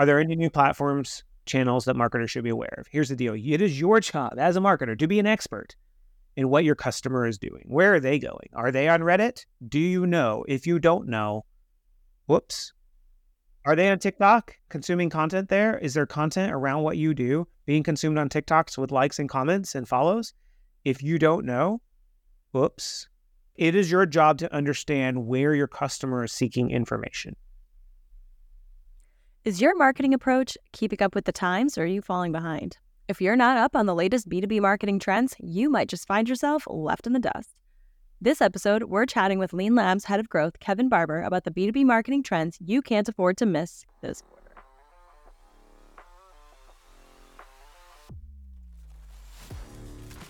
[0.00, 2.86] Are there any new platforms, channels that marketers should be aware of?
[2.90, 5.76] Here's the deal it is your job as a marketer to be an expert
[6.36, 7.64] in what your customer is doing.
[7.66, 8.48] Where are they going?
[8.54, 9.44] Are they on Reddit?
[9.68, 10.42] Do you know?
[10.48, 11.44] If you don't know,
[12.24, 12.72] whoops.
[13.66, 15.76] Are they on TikTok consuming content there?
[15.76, 19.74] Is there content around what you do being consumed on TikToks with likes and comments
[19.74, 20.32] and follows?
[20.82, 21.82] If you don't know,
[22.52, 23.06] whoops.
[23.54, 27.36] It is your job to understand where your customer is seeking information.
[29.42, 32.76] Is your marketing approach keeping up with the times or are you falling behind?
[33.08, 36.64] If you're not up on the latest B2B marketing trends, you might just find yourself
[36.68, 37.56] left in the dust.
[38.20, 41.86] This episode, we're chatting with Lean Labs head of growth, Kevin Barber, about the B2B
[41.86, 44.62] marketing trends you can't afford to miss this quarter.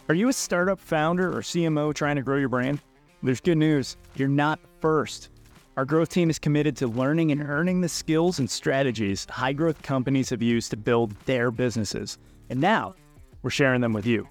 [0.09, 2.81] Are you a startup founder or CMO trying to grow your brand?
[3.25, 3.97] There's good news.
[4.15, 5.31] You're not first.
[5.77, 9.81] Our growth team is committed to learning and earning the skills and strategies high growth
[9.83, 12.19] companies have used to build their businesses.
[12.51, 12.97] And now
[13.43, 14.29] we're sharing them with you.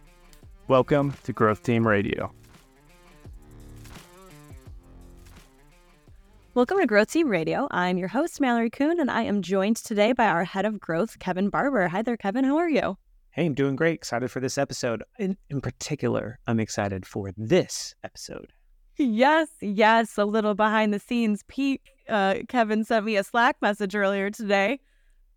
[0.68, 2.34] Welcome to Growth Team Radio.
[6.56, 7.70] Welcome to Growth Team Radio.
[7.72, 11.20] I'm your host, Mallory Kuhn, and I am joined today by our head of growth,
[11.20, 11.88] Kevin Barber.
[11.88, 12.44] Hi there, Kevin.
[12.44, 12.98] How are you?
[13.32, 13.94] Hey, I'm doing great.
[13.94, 15.04] Excited for this episode.
[15.18, 18.52] In, in particular, I'm excited for this episode.
[19.00, 20.18] Yes, yes.
[20.18, 21.82] A little behind the scenes peek.
[22.10, 24.82] Uh, Kevin sent me a Slack message earlier today.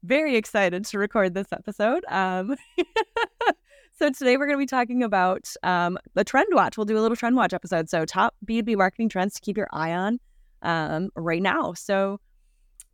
[0.02, 2.04] Very excited to record this episode.
[2.08, 2.56] Um,
[3.96, 6.76] so today we're going to be talking about um, the trend watch.
[6.76, 7.88] We'll do a little trend watch episode.
[7.88, 10.18] So top B2B marketing trends to keep your eye on
[10.62, 11.72] um, right now.
[11.74, 12.18] So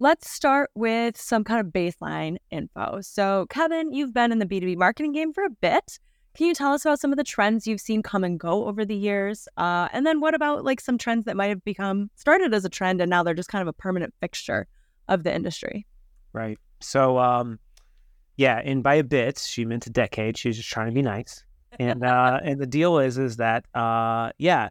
[0.01, 3.01] let's start with some kind of baseline info.
[3.01, 5.99] So Kevin, you've been in the B2B marketing game for a bit.
[6.39, 8.85] Can you tell us about some of the trends you've seen come and go over
[8.85, 9.49] the years?
[9.57, 12.69] Uh, and then what about like some trends that might have become started as a
[12.69, 14.69] trend and now they're just kind of a permanent fixture
[15.09, 15.85] of the industry?
[16.33, 16.57] Right.
[16.79, 17.59] So, um,
[18.37, 20.39] yeah, and by a bit, she meant a decade.
[20.39, 21.43] She's just trying to be nice.
[21.81, 24.69] And uh, and the deal is, is that uh, yeah,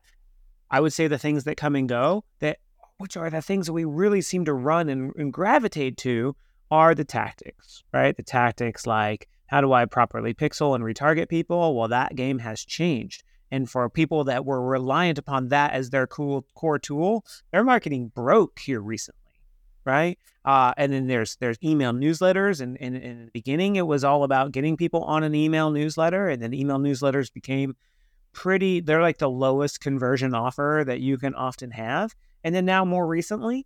[0.71, 2.59] I would say the things that come and go that
[2.99, 6.33] which are the things that we really seem to run and, and gravitate to
[6.71, 8.15] are the tactics, right?
[8.15, 11.75] The tactics like how do I properly pixel and retarget people?
[11.75, 13.23] Well, that game has changed.
[13.49, 18.11] And for people that were reliant upon that as their cool core tool, their marketing
[18.13, 19.31] broke here recently,
[19.85, 20.19] right?
[20.43, 24.03] Uh, and then there's there's email newsletters, and, and, and in the beginning it was
[24.03, 27.75] all about getting people on an email newsletter, and then email newsletters became
[28.33, 28.81] pretty.
[28.81, 33.07] They're like the lowest conversion offer that you can often have, and then now more
[33.07, 33.65] recently,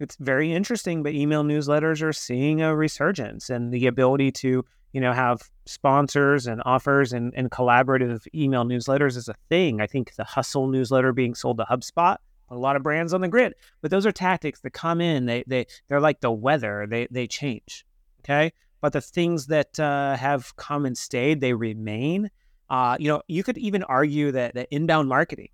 [0.00, 1.02] it's very interesting.
[1.04, 6.46] But email newsletters are seeing a resurgence, and the ability to you know, have sponsors
[6.46, 9.80] and offers and, and collaborative email newsletters is a thing.
[9.80, 12.18] I think the Hustle newsletter being sold to HubSpot,
[12.50, 15.26] a lot of brands on the grid, but those are tactics that come in.
[15.26, 16.86] They they they're like the weather.
[16.88, 17.86] They they change.
[18.20, 22.30] Okay, but the things that uh, have come and stayed, they remain.
[22.68, 25.48] Uh, you know, you could even argue that that inbound marketing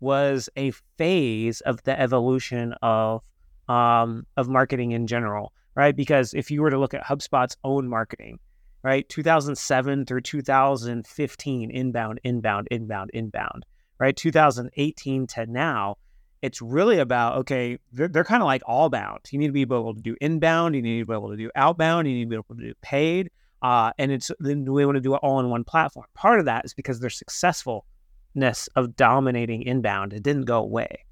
[0.00, 3.22] was a phase of the evolution of
[3.68, 5.94] um, of marketing in general right?
[5.94, 8.38] Because if you were to look at HubSpot's own marketing,
[8.82, 13.66] right, 2007 through 2015, inbound, inbound, inbound, inbound,
[13.98, 14.16] right?
[14.16, 15.96] 2018 to now,
[16.42, 19.20] it's really about okay, they're, they're kind of like all bound.
[19.30, 21.50] You need to be able to do inbound, you need to be able to do
[21.56, 23.30] outbound, you need to be able to do paid,
[23.62, 26.06] uh, and it's then we want to do it all in one platform.
[26.14, 31.04] Part of that is because their successfulness of dominating inbound it didn't go away.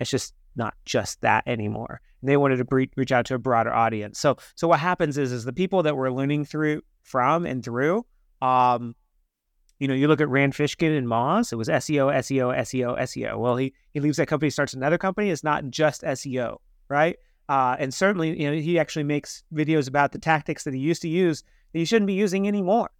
[0.00, 2.00] It's just not just that anymore.
[2.22, 4.18] They wanted to bre- reach out to a broader audience.
[4.18, 8.06] So, so what happens is, is the people that we're learning through from and through,
[8.40, 8.94] um,
[9.80, 13.38] you know, you look at Rand Fishkin and Moz, it was SEO, SEO, SEO, SEO.
[13.38, 15.30] Well, he he leaves that company, starts another company.
[15.30, 16.58] It's not just SEO,
[16.88, 17.16] right?
[17.48, 21.02] Uh, and certainly, you know, he actually makes videos about the tactics that he used
[21.02, 21.42] to use
[21.72, 22.90] that he shouldn't be using anymore.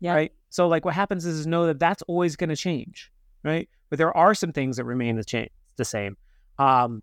[0.00, 0.14] Yeah.
[0.14, 0.32] Right.
[0.50, 3.10] So, like, what happens is, is know that that's always going to change,
[3.42, 3.68] right?
[3.88, 6.16] But there are some things that remain the, cha- the same
[6.62, 7.02] um,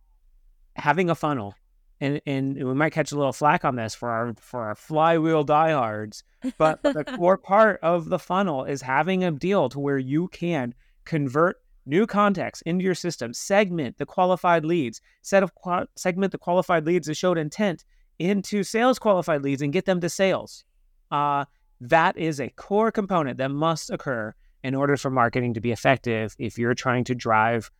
[0.76, 1.54] having a funnel,
[2.00, 5.44] and and we might catch a little flack on this for our for our flywheel
[5.44, 6.24] diehards,
[6.58, 10.74] but the core part of the funnel is having a deal to where you can
[11.04, 16.38] convert new contacts into your system, segment the qualified leads, set of qual- segment the
[16.38, 17.84] qualified leads that showed intent
[18.20, 20.64] into sales qualified leads and get them to sales.
[21.12, 21.44] Uh,
[21.82, 24.34] that is a core component that must occur
[24.64, 27.72] in order for marketing to be effective if you're trying to drive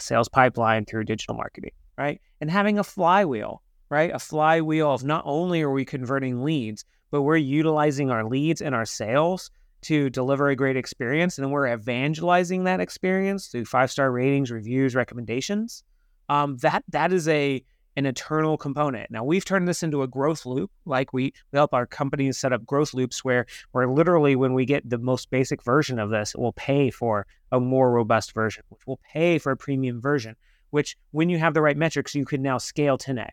[0.00, 2.20] sales pipeline through digital marketing, right?
[2.40, 4.10] And having a flywheel, right?
[4.12, 8.74] A flywheel of not only are we converting leads, but we're utilizing our leads and
[8.74, 9.50] our sales
[9.82, 11.38] to deliver a great experience.
[11.38, 15.82] And we're evangelizing that experience through five star ratings, reviews, recommendations.
[16.28, 17.64] Um, that that is a
[17.96, 19.10] an eternal component.
[19.10, 20.70] Now we've turned this into a growth loop.
[20.84, 24.64] Like we, we help our companies set up growth loops where where literally when we
[24.64, 28.62] get the most basic version of this, it will pay for a more robust version,
[28.68, 30.36] which will pay for a premium version,
[30.70, 33.28] which when you have the right metrics, you can now scale 10x,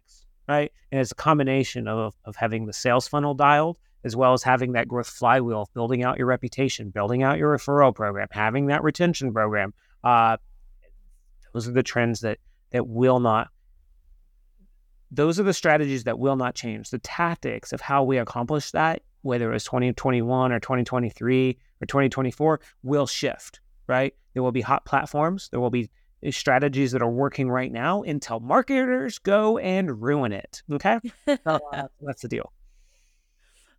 [0.48, 0.72] right?
[0.92, 4.72] And it's a combination of of having the sales funnel dialed as well as having
[4.74, 9.34] that growth flywheel, building out your reputation, building out your referral program, having that retention
[9.34, 9.74] program.
[10.04, 10.38] Uh,
[11.54, 12.38] those are the trends that
[12.72, 13.50] that will not
[15.12, 16.90] those are the strategies that will not change.
[16.90, 22.60] The tactics of how we accomplish that, whether it was 2021 or 2023 or 2024,
[22.84, 24.14] will shift, right?
[24.34, 25.50] There will be hot platforms.
[25.50, 25.90] There will be
[26.26, 30.62] uh, strategies that are working right now until marketers go and ruin it.
[30.72, 31.00] Okay.
[31.46, 31.60] uh,
[32.02, 32.52] that's the deal.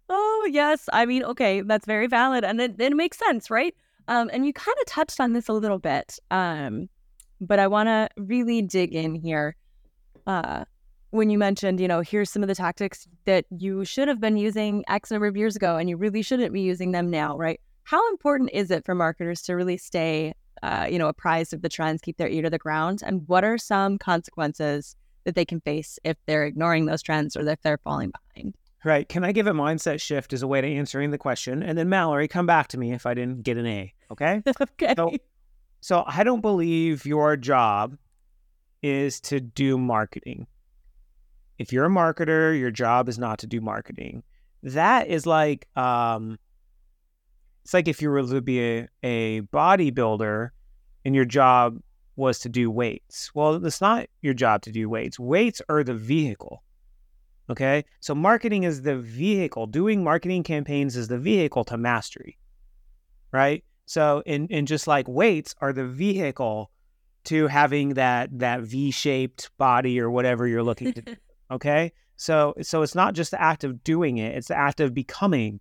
[0.09, 0.89] Oh, yes.
[0.93, 2.43] I mean, okay, that's very valid.
[2.45, 3.75] And it, it makes sense, right?
[4.09, 6.19] Um, and you kind of touched on this a little bit.
[6.31, 6.89] Um,
[7.41, 9.55] but I want to really dig in here.
[10.27, 10.65] Uh,
[11.11, 14.37] when you mentioned, you know, here's some of the tactics that you should have been
[14.37, 17.61] using X number of years ago and you really shouldn't be using them now, right?
[17.85, 21.69] How important is it for marketers to really stay, uh, you know, apprised of the
[21.69, 23.03] trends, keep their ear to the ground?
[23.05, 24.95] And what are some consequences
[25.25, 28.55] that they can face if they're ignoring those trends or if they're falling behind?
[28.85, 29.09] Right.
[29.09, 31.63] Can I give a mindset shift as a way to answering the question?
[31.63, 33.93] And then Mallory, come back to me if I didn't get an A.
[34.11, 34.43] Okay.
[34.61, 34.95] okay.
[34.95, 35.13] So,
[35.81, 37.97] so I don't believe your job
[38.83, 40.47] is to do marketing
[41.59, 44.23] if you're a marketer, your job is not to do marketing.
[44.63, 46.39] That is like um
[47.65, 50.51] it's like if you were to be a, a bodybuilder
[51.05, 51.79] and your job
[52.17, 53.31] was to do weights.
[53.35, 55.19] Well, it's not your job to do weights.
[55.19, 56.65] Weights are the vehicle.
[57.51, 57.85] Okay?
[58.01, 59.67] So marketing is the vehicle.
[59.67, 62.39] Doing marketing campaigns is the vehicle to mastery.
[63.33, 63.65] Right?
[63.85, 66.71] So and and just like weights are the vehicle
[67.25, 71.17] to having that that V-shaped body or whatever you're looking to.
[71.51, 71.93] Okay.
[72.17, 75.61] So so it's not just the act of doing it, it's the act of becoming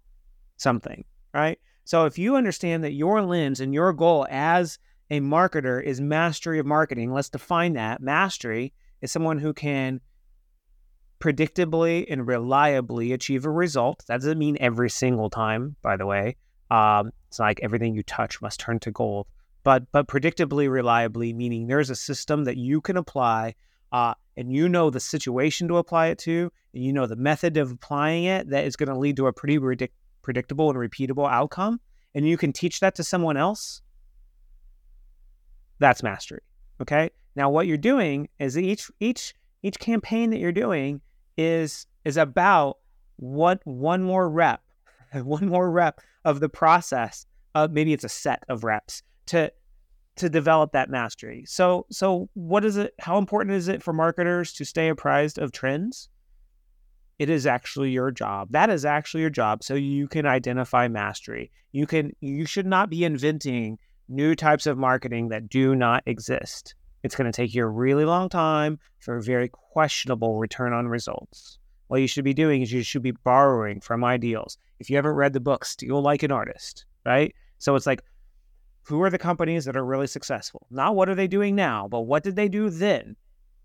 [0.57, 1.59] something, right?
[1.85, 4.79] So if you understand that your lens and your goal as
[5.09, 8.01] a marketer is mastery of marketing, let's define that.
[8.01, 10.01] Mastery is someone who can
[11.19, 14.03] predictably and reliably achieve a result.
[14.07, 16.35] That doesn't mean every single time, by the way.
[16.69, 19.27] Um, it's like everything you touch must turn to gold.
[19.63, 23.55] But but predictably, reliably, meaning there's a system that you can apply
[23.91, 27.57] uh, and you know the situation to apply it to, and you know the method
[27.57, 31.29] of applying it that is going to lead to a pretty predict- predictable and repeatable
[31.29, 31.81] outcome,
[32.15, 33.81] and you can teach that to someone else,
[35.79, 36.41] that's mastery.
[36.81, 37.09] Okay.
[37.35, 41.01] Now, what you're doing is each each each campaign that you're doing
[41.37, 42.77] is is about
[43.17, 44.61] what one more rep,
[45.13, 47.25] one more rep of the process.
[47.55, 49.51] Uh, maybe it's a set of reps to
[50.17, 51.43] to develop that mastery.
[51.47, 55.51] So so what is it how important is it for marketers to stay apprised of
[55.51, 56.09] trends?
[57.19, 58.49] It is actually your job.
[58.51, 61.51] That is actually your job so you can identify mastery.
[61.71, 63.79] You can you should not be inventing
[64.09, 66.75] new types of marketing that do not exist.
[67.03, 70.87] It's going to take you a really long time for a very questionable return on
[70.87, 71.59] results.
[71.87, 74.57] What you should be doing is you should be borrowing from ideals.
[74.79, 77.33] If you haven't read the book Steal Like an Artist, right?
[77.59, 78.01] So it's like
[78.87, 80.65] who are the companies that are really successful?
[80.71, 83.17] Not what are they doing now, but what did they do then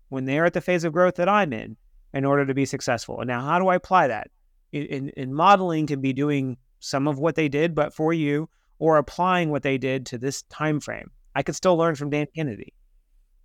[0.09, 1.77] when they're at the phase of growth that I'm in
[2.13, 3.19] in order to be successful?
[3.19, 4.29] And now, how do I apply that?
[4.73, 8.49] In, in, in modeling can be doing some of what they did, but for you,
[8.79, 11.09] or applying what they did to this time frame.
[11.35, 12.73] I could still learn from Dan Kennedy,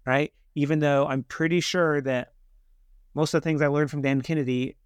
[0.05, 0.33] right?
[0.57, 2.33] Even though I'm pretty sure that
[3.15, 4.77] most of the things I learned from Dan Kennedy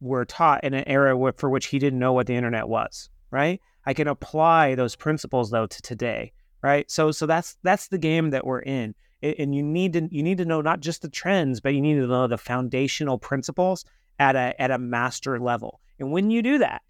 [0.00, 3.60] were taught in an era for which he didn't know what the internet was, right?
[3.86, 6.90] I can apply those principles though to today, right?
[6.90, 8.94] So so that's that's the game that we're in.
[9.22, 11.94] And you need to you need to know not just the trends, but you need
[11.94, 13.84] to know the foundational principles
[14.18, 15.80] at a at a master level.
[15.98, 16.82] And when you do that,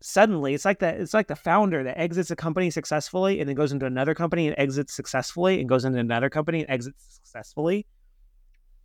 [0.00, 3.56] suddenly it's like that it's like the founder that exits a company successfully and then
[3.56, 7.86] goes into another company and exits successfully and goes into another company and exits successfully.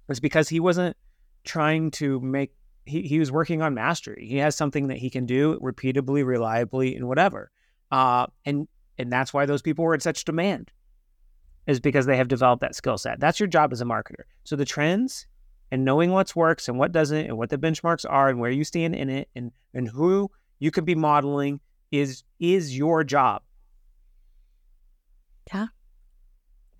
[0.07, 0.95] It's because he wasn't
[1.43, 2.51] trying to make
[2.85, 4.27] he, he was working on mastery.
[4.27, 7.51] He has something that he can do repeatably, reliably, and whatever.
[7.91, 8.67] Uh, and
[8.97, 10.71] and that's why those people were in such demand,
[11.67, 13.19] is because they have developed that skill set.
[13.19, 14.23] That's your job as a marketer.
[14.43, 15.27] So the trends
[15.71, 18.63] and knowing what's works and what doesn't, and what the benchmarks are, and where you
[18.63, 21.59] stand in it, and and who you could be modeling
[21.91, 23.41] is is your job.
[25.53, 25.67] Yeah.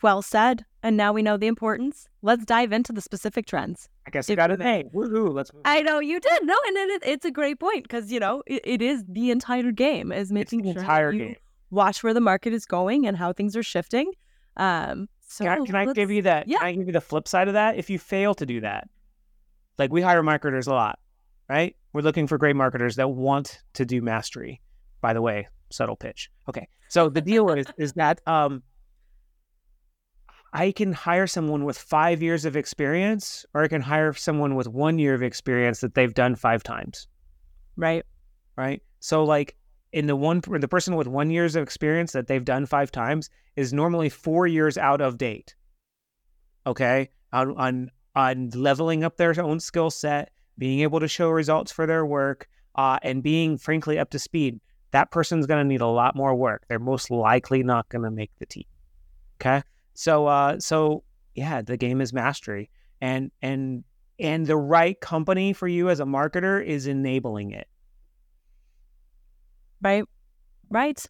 [0.01, 0.65] Well said.
[0.81, 2.07] And now we know the importance.
[2.21, 3.89] Let's dive into the specific trends.
[4.07, 4.61] I guess I got it.
[4.61, 5.33] Hey, woohoo!
[5.33, 5.53] Let's.
[5.53, 5.63] Move.
[5.65, 6.45] I know you did.
[6.45, 9.71] No, and it, it's a great point because you know it, it is the entire
[9.71, 11.35] game is making sure entire you game.
[11.69, 14.13] watch where the market is going and how things are shifting.
[14.55, 16.47] Um, so can I, can I give you that?
[16.47, 16.59] Yeah.
[16.59, 17.77] Can I give you the flip side of that?
[17.77, 18.87] If you fail to do that,
[19.77, 20.97] like we hire marketers a lot,
[21.49, 21.75] right?
[21.93, 24.61] We're looking for great marketers that want to do mastery.
[25.01, 26.29] By the way, subtle pitch.
[26.47, 26.67] Okay.
[26.87, 28.63] So the deal is is that um
[30.53, 34.67] I can hire someone with five years of experience, or I can hire someone with
[34.67, 37.07] one year of experience that they've done five times.
[37.75, 38.03] Right.
[38.57, 38.81] Right.
[38.99, 39.55] So like
[39.91, 43.29] in the one the person with one years of experience that they've done five times
[43.55, 45.55] is normally four years out of date.
[46.65, 47.09] Okay.
[47.31, 51.85] On on on leveling up their own skill set, being able to show results for
[51.85, 54.59] their work, uh, and being frankly up to speed.
[54.91, 56.63] That person's going to need a lot more work.
[56.67, 58.65] They're most likely not going to make the team.
[59.39, 59.61] Okay.
[59.99, 61.03] So uh so
[61.35, 62.69] yeah, the game is mastery.
[63.01, 63.83] And and
[64.17, 67.67] and the right company for you as a marketer is enabling it.
[69.81, 70.05] Right.
[70.69, 71.05] Right.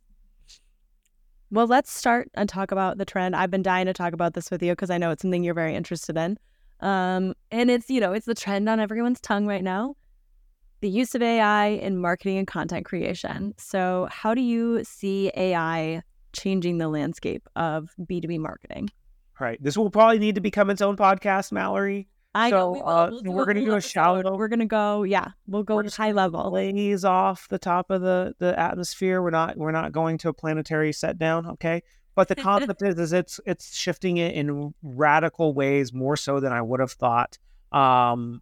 [1.52, 3.36] Well, let's start and talk about the trend.
[3.36, 5.54] I've been dying to talk about this with you because I know it's something you're
[5.54, 6.40] very interested in.
[6.80, 9.96] Um, and it's, you know, it's the trend on everyone's tongue right now
[10.82, 13.54] the use of AI in marketing and content creation.
[13.58, 16.02] So, how do you see AI
[16.34, 18.90] changing the landscape of B2B marketing.
[19.40, 19.62] Right.
[19.62, 22.08] This will probably need to become its own podcast, Mallory.
[22.36, 22.72] I so, know.
[22.72, 22.82] We.
[22.82, 24.38] Uh, we'll we're going to do a shallow.
[24.38, 25.04] We're gonna go.
[25.04, 26.52] Yeah, we'll go to high level.
[26.52, 29.22] Blaze off the top of the the atmosphere.
[29.22, 31.48] We're not we're not going to a planetary set down.
[31.48, 31.82] Okay.
[32.16, 36.52] But the concept is, is it's it's shifting it in radical ways more so than
[36.52, 37.38] I would have thought.
[37.72, 38.42] Um,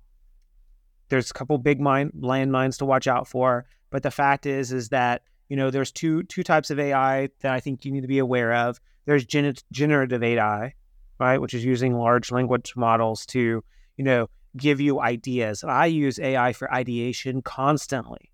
[1.09, 4.89] there's a couple big mine landmines to watch out for, but the fact is is
[4.89, 8.07] that you know there's two two types of AI that I think you need to
[8.07, 8.79] be aware of.
[9.05, 10.73] There's gen- generative AI,
[11.19, 13.63] right, which is using large language models to
[13.97, 15.63] you know give you ideas.
[15.63, 18.31] I use AI for ideation constantly,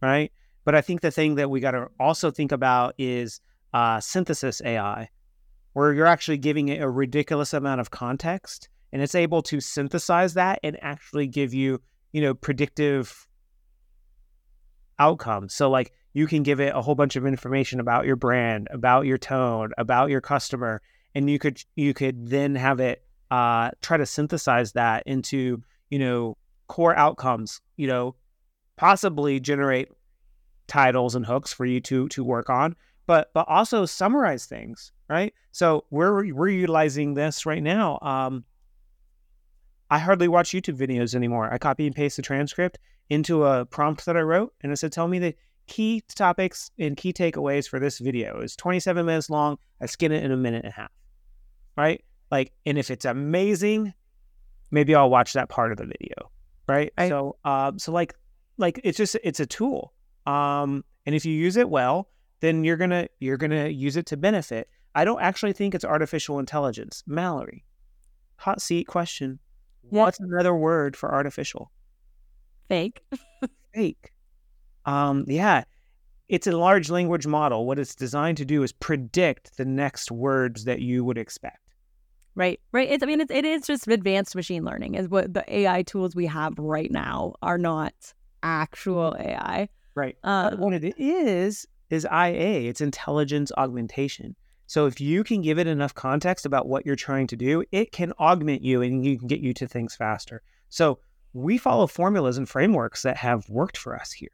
[0.00, 0.32] right?
[0.64, 3.40] But I think the thing that we got to also think about is
[3.74, 5.08] uh, synthesis AI,
[5.72, 10.34] where you're actually giving it a ridiculous amount of context and it's able to synthesize
[10.34, 11.80] that and actually give you,
[12.12, 13.26] you know, predictive
[14.98, 15.54] outcomes.
[15.54, 19.06] So, like, you can give it a whole bunch of information about your brand, about
[19.06, 20.82] your tone, about your customer,
[21.14, 25.98] and you could you could then have it uh, try to synthesize that into you
[25.98, 26.36] know
[26.68, 27.60] core outcomes.
[27.76, 28.14] You know,
[28.76, 29.88] possibly generate
[30.66, 32.76] titles and hooks for you to to work on,
[33.06, 34.92] but but also summarize things.
[35.08, 35.34] Right.
[35.50, 37.98] So we're we're utilizing this right now.
[38.02, 38.44] Um,
[39.90, 41.52] I hardly watch YouTube videos anymore.
[41.52, 42.78] I copy and paste the transcript
[43.10, 45.34] into a prompt that I wrote, and I said, "Tell me the
[45.72, 49.58] key topics and key takeaways for this video." It's 27 minutes long.
[49.80, 50.90] I skin it in a minute and a half.
[51.76, 52.04] Right?
[52.30, 53.94] Like, and if it's amazing,
[54.70, 56.30] maybe I'll watch that part of the video.
[56.68, 56.92] Right?
[56.98, 57.08] Right.
[57.08, 58.14] So, um, so like,
[58.58, 59.92] like it's just it's a tool.
[60.26, 62.08] Um, and if you use it well,
[62.40, 64.68] then you're gonna you're gonna use it to benefit.
[64.94, 67.02] I don't actually think it's artificial intelligence.
[67.06, 67.64] Mallory,
[68.36, 69.38] hot seat question.
[69.82, 71.70] What's another word for artificial?
[72.68, 73.02] Fake.
[73.74, 74.12] Fake.
[74.84, 75.64] Um, yeah,
[76.28, 77.66] it's a large language model.
[77.66, 81.58] What it's designed to do is predict the next words that you would expect.
[82.34, 82.60] Right.
[82.72, 82.90] Right.
[82.90, 83.02] It's.
[83.02, 84.94] I mean, it's, it is just advanced machine learning.
[84.94, 87.92] Is what the AI tools we have right now are not
[88.42, 89.68] actual AI.
[89.94, 90.16] Right.
[90.24, 92.68] Uh, But what it is is IA.
[92.68, 94.34] It's intelligence augmentation.
[94.66, 97.92] So if you can give it enough context about what you're trying to do, it
[97.92, 100.40] can augment you and you can get you to things faster.
[100.70, 100.98] So
[101.34, 104.30] we follow formulas and frameworks that have worked for us here,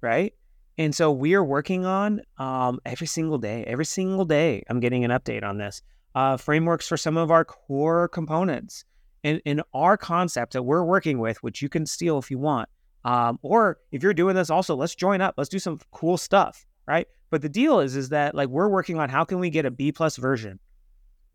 [0.00, 0.34] right?
[0.78, 3.64] And so we are working on um, every single day.
[3.64, 5.82] Every single day, I'm getting an update on this.
[6.14, 8.84] Uh, frameworks for some of our core components.
[9.24, 12.68] And in our concept that we're working with, which you can steal if you want,
[13.04, 15.34] um, or if you're doing this also, let's join up.
[15.36, 17.08] Let's do some cool stuff, right?
[17.30, 19.70] But the deal is, is that like we're working on how can we get a
[19.70, 20.60] B plus version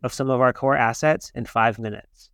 [0.02, 2.30] of some of our core assets in five minutes.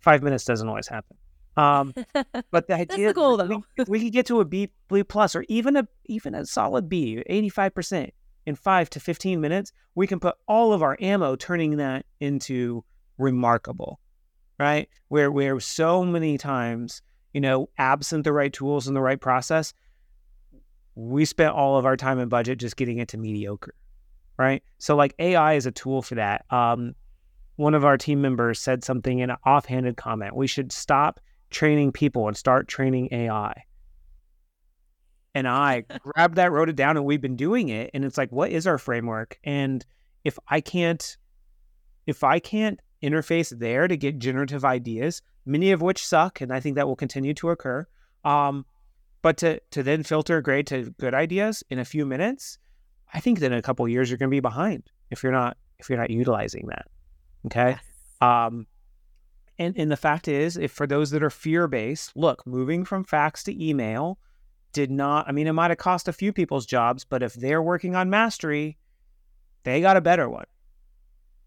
[0.00, 1.17] Five minutes doesn't always happen.
[1.58, 1.92] Um,
[2.50, 3.64] but the idea the goal, though.
[3.76, 6.88] if we could get to a B, B plus or even a even a solid
[6.88, 8.14] B, eighty five percent
[8.46, 12.84] in five to fifteen minutes, we can put all of our ammo turning that into
[13.18, 13.98] remarkable,
[14.58, 14.88] right?
[15.08, 17.02] Where where so many times,
[17.34, 19.74] you know, absent the right tools and the right process,
[20.94, 23.74] we spent all of our time and budget just getting it to mediocre,
[24.36, 24.62] right?
[24.78, 26.44] So like AI is a tool for that.
[26.50, 26.94] Um,
[27.56, 30.36] one of our team members said something in an offhanded comment.
[30.36, 31.18] We should stop
[31.50, 33.64] training people and start training AI.
[35.34, 37.90] And I grabbed that, wrote it down, and we've been doing it.
[37.94, 39.38] And it's like, what is our framework?
[39.44, 39.84] And
[40.24, 41.16] if I can't,
[42.06, 46.60] if I can't interface there to get generative ideas, many of which suck, and I
[46.60, 47.86] think that will continue to occur.
[48.24, 48.64] Um,
[49.22, 52.58] but to to then filter grade to good ideas in a few minutes,
[53.12, 55.32] I think that in a couple of years you're going to be behind if you're
[55.32, 56.86] not if you're not utilizing that.
[57.46, 57.76] Okay.
[58.20, 58.66] Um,
[59.58, 63.04] and, and the fact is, if for those that are fear based, look, moving from
[63.04, 64.18] fax to email
[64.72, 67.62] did not, I mean, it might have cost a few people's jobs, but if they're
[67.62, 68.78] working on mastery,
[69.64, 70.46] they got a better one.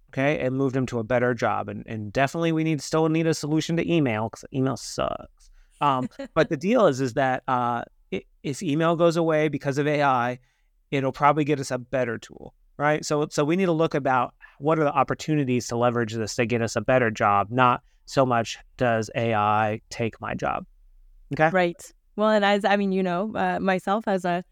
[0.09, 0.39] Okay.
[0.39, 1.69] And moved them to a better job.
[1.69, 5.49] And, and definitely we need still need a solution to email because email sucks.
[5.79, 9.87] Um, but the deal is, is that uh, it, if email goes away because of
[9.87, 10.39] AI,
[10.89, 12.53] it'll probably get us a better tool.
[12.75, 13.05] Right.
[13.05, 16.45] So, so we need to look about what are the opportunities to leverage this to
[16.45, 20.65] get us a better job, not so much does AI take my job.
[21.33, 21.49] Okay.
[21.49, 21.91] Right.
[22.15, 24.43] Well, and as I mean, you know, uh, myself as a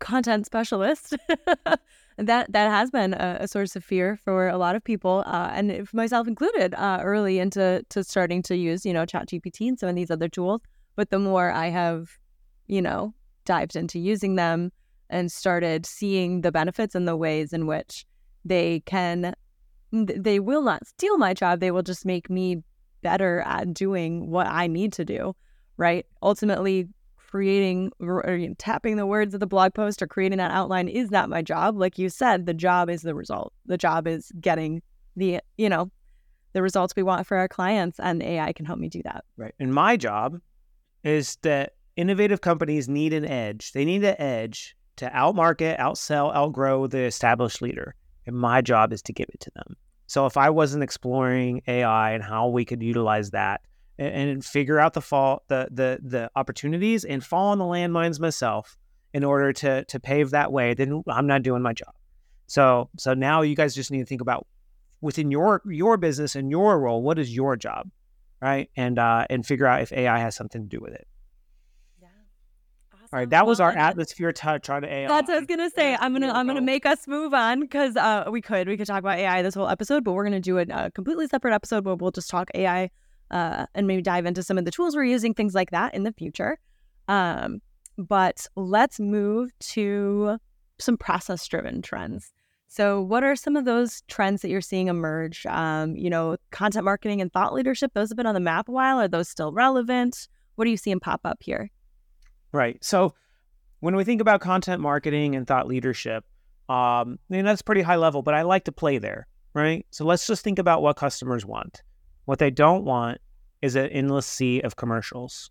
[0.00, 1.14] content specialist,
[2.16, 5.50] that that has been a, a, source of fear for a lot of people, uh,
[5.52, 9.90] and myself included, uh, early into to starting to use, you know, ChatGPT and some
[9.90, 10.62] of these other tools.
[10.96, 12.18] But the more I have,
[12.66, 13.14] you know,
[13.44, 14.72] dived into using them
[15.10, 18.06] and started seeing the benefits and the ways in which
[18.44, 19.34] they can
[19.92, 21.60] they will not steal my job.
[21.60, 22.62] They will just make me
[23.02, 25.36] better at doing what I need to do,
[25.76, 26.06] right?
[26.22, 31.10] Ultimately, creating or tapping the words of the blog post or creating that outline is
[31.10, 31.78] not my job.
[31.78, 33.54] Like you said, the job is the result.
[33.64, 34.82] The job is getting
[35.16, 35.90] the, you know,
[36.52, 39.24] the results we want for our clients, and AI can help me do that.
[39.38, 39.54] Right.
[39.58, 40.38] And my job
[41.04, 43.72] is that innovative companies need an edge.
[43.72, 47.94] They need an edge to outmarket, outsell, outgrow the established leader.
[48.26, 49.74] And my job is to give it to them.
[50.12, 53.62] So if I wasn't exploring AI and how we could utilize that
[53.96, 58.20] and, and figure out the fall, the the the opportunities and fall on the landmines
[58.20, 58.76] myself
[59.14, 61.94] in order to to pave that way, then I'm not doing my job.
[62.46, 64.46] So so now you guys just need to think about
[65.00, 67.88] within your your business and your role, what is your job,
[68.42, 68.68] right?
[68.76, 71.08] And uh, and figure out if AI has something to do with it.
[73.12, 75.06] All right, that was our atmosphere touch on AI.
[75.06, 75.94] That's what I was gonna say.
[76.00, 79.00] I'm gonna I'm gonna make us move on because uh, we could we could talk
[79.00, 81.94] about AI this whole episode, but we're gonna do a, a completely separate episode where
[81.94, 82.88] we'll just talk AI
[83.30, 86.04] uh, and maybe dive into some of the tools we're using, things like that in
[86.04, 86.58] the future.
[87.06, 87.60] Um,
[87.98, 90.38] but let's move to
[90.78, 92.32] some process driven trends.
[92.68, 95.44] So, what are some of those trends that you're seeing emerge?
[95.44, 98.72] Um, you know, content marketing and thought leadership; those have been on the map a
[98.72, 98.98] while.
[98.98, 100.28] Are those still relevant?
[100.54, 101.70] What are you seeing pop up here?
[102.52, 102.82] Right.
[102.84, 103.14] So
[103.80, 106.24] when we think about content marketing and thought leadership,
[106.68, 109.84] um, I mean, that's pretty high level, but I like to play there, right?
[109.90, 111.82] So let's just think about what customers want.
[112.26, 113.20] What they don't want
[113.60, 115.50] is an endless sea of commercials.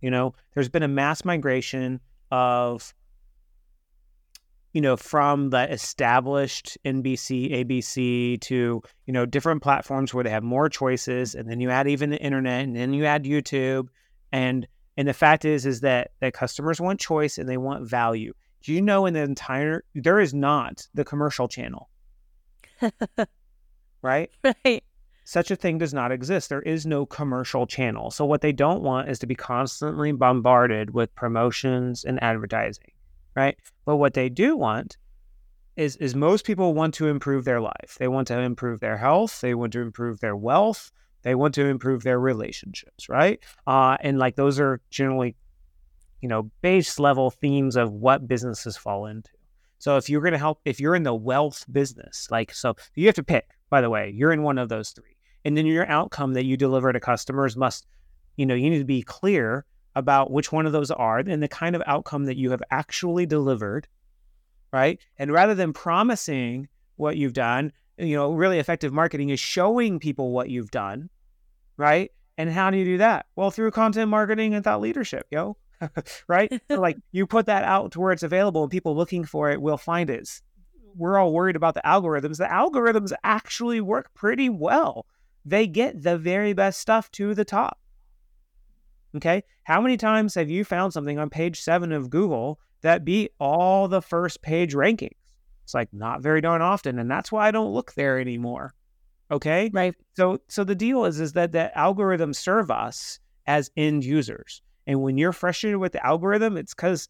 [0.00, 2.92] You know, there's been a mass migration of,
[4.72, 10.42] you know, from the established NBC, ABC to, you know, different platforms where they have
[10.42, 11.34] more choices.
[11.34, 13.88] And then you add even the internet and then you add YouTube.
[14.32, 18.32] And and the fact is, is that that customers want choice and they want value.
[18.62, 21.88] Do you know in the entire there is not the commercial channel,
[24.02, 24.30] right?
[24.44, 24.84] Right.
[25.24, 26.48] Such a thing does not exist.
[26.48, 28.10] There is no commercial channel.
[28.10, 32.90] So what they don't want is to be constantly bombarded with promotions and advertising,
[33.36, 33.56] right?
[33.84, 34.96] But what they do want
[35.76, 37.96] is is most people want to improve their life.
[37.98, 39.40] They want to improve their health.
[39.40, 40.90] They want to improve their wealth.
[41.22, 43.40] They want to improve their relationships, right?
[43.66, 45.36] Uh, and like those are generally,
[46.20, 49.30] you know, base level themes of what businesses fall into.
[49.78, 53.06] So if you're going to help, if you're in the wealth business, like, so you
[53.06, 55.16] have to pick, by the way, you're in one of those three.
[55.44, 57.86] And then your outcome that you deliver to customers must,
[58.36, 61.48] you know, you need to be clear about which one of those are and the
[61.48, 63.88] kind of outcome that you have actually delivered,
[64.72, 65.00] right?
[65.18, 67.72] And rather than promising what you've done,
[68.02, 71.08] you know, really effective marketing is showing people what you've done,
[71.76, 72.10] right?
[72.36, 73.26] And how do you do that?
[73.36, 75.56] Well, through content marketing and thought leadership, yo.
[76.28, 76.52] right?
[76.70, 79.60] so like you put that out to where it's available and people looking for it
[79.60, 80.28] will find it.
[80.94, 82.38] We're all worried about the algorithms.
[82.38, 85.06] The algorithms actually work pretty well.
[85.44, 87.78] They get the very best stuff to the top.
[89.16, 89.42] Okay.
[89.64, 93.88] How many times have you found something on page seven of Google that beat all
[93.88, 95.16] the first page rankings?
[95.64, 96.98] It's like not very darn often.
[96.98, 98.74] And that's why I don't look there anymore.
[99.30, 99.70] Okay.
[99.72, 99.94] Right.
[100.16, 104.62] So so the deal is is that the algorithms serve us as end users.
[104.86, 107.08] And when you're frustrated with the algorithm, it's because,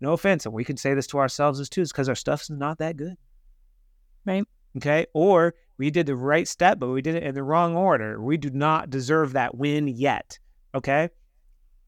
[0.00, 2.50] no offense, and we can say this to ourselves as too, it's because our stuff's
[2.50, 3.16] not that good.
[4.26, 4.44] Right.
[4.76, 5.06] Okay.
[5.14, 8.20] Or we did the right step, but we did it in the wrong order.
[8.20, 10.38] We do not deserve that win yet.
[10.74, 11.08] Okay.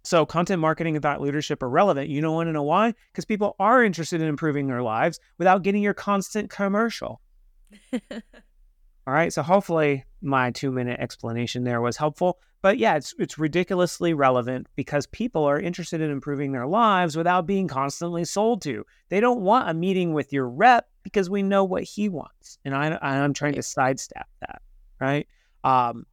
[0.03, 2.09] So content marketing and thought leadership are relevant.
[2.09, 2.95] You don't want to know why?
[3.13, 7.21] Because people are interested in improving their lives without getting your constant commercial.
[7.93, 9.33] All right.
[9.33, 12.39] So hopefully my two minute explanation there was helpful.
[12.63, 17.47] But yeah, it's it's ridiculously relevant because people are interested in improving their lives without
[17.47, 18.85] being constantly sold to.
[19.09, 22.75] They don't want a meeting with your rep because we know what he wants, and
[22.75, 24.61] I I'm trying to sidestep that.
[25.01, 25.27] Right.
[25.65, 26.05] Um,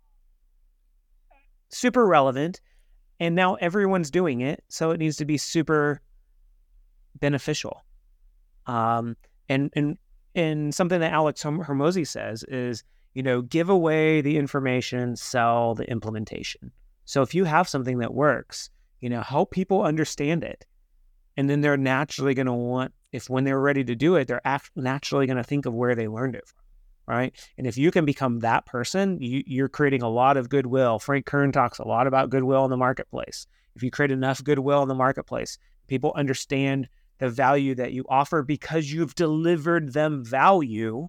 [1.69, 2.61] super relevant,
[3.19, 6.01] and now everyone's doing it, so it needs to be super
[7.19, 7.83] beneficial.
[8.65, 9.15] Um,
[9.49, 9.97] and and
[10.35, 15.89] and something that Alex Hormozi says is, you know, give away the information, sell the
[15.89, 16.71] implementation.
[17.05, 20.65] So if you have something that works, you know, help people understand it.
[21.37, 24.41] And then they're naturally going to want, if when they're ready to do it, they're
[24.75, 26.63] naturally going to think of where they learned it from.
[27.07, 27.33] Right.
[27.57, 30.99] And if you can become that person, you, you're creating a lot of goodwill.
[30.99, 33.47] Frank Kern talks a lot about goodwill in the marketplace.
[33.77, 36.89] If you create enough goodwill in the marketplace, people understand
[37.19, 41.07] the value that you offer because you've delivered them value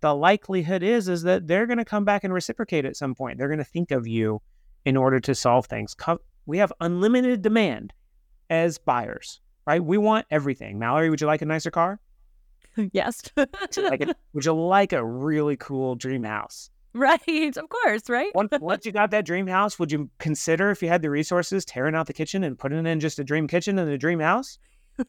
[0.00, 3.38] the likelihood is is that they're going to come back and reciprocate at some point
[3.38, 4.40] they're going to think of you
[4.84, 5.96] in order to solve things
[6.44, 7.92] we have unlimited demand
[8.50, 11.98] as buyers right we want everything mallory would you like a nicer car
[12.92, 17.68] yes would, you like a, would you like a really cool dream house right of
[17.68, 21.02] course right once, once you got that dream house would you consider if you had
[21.02, 23.98] the resources tearing out the kitchen and putting in just a dream kitchen and a
[23.98, 24.58] dream house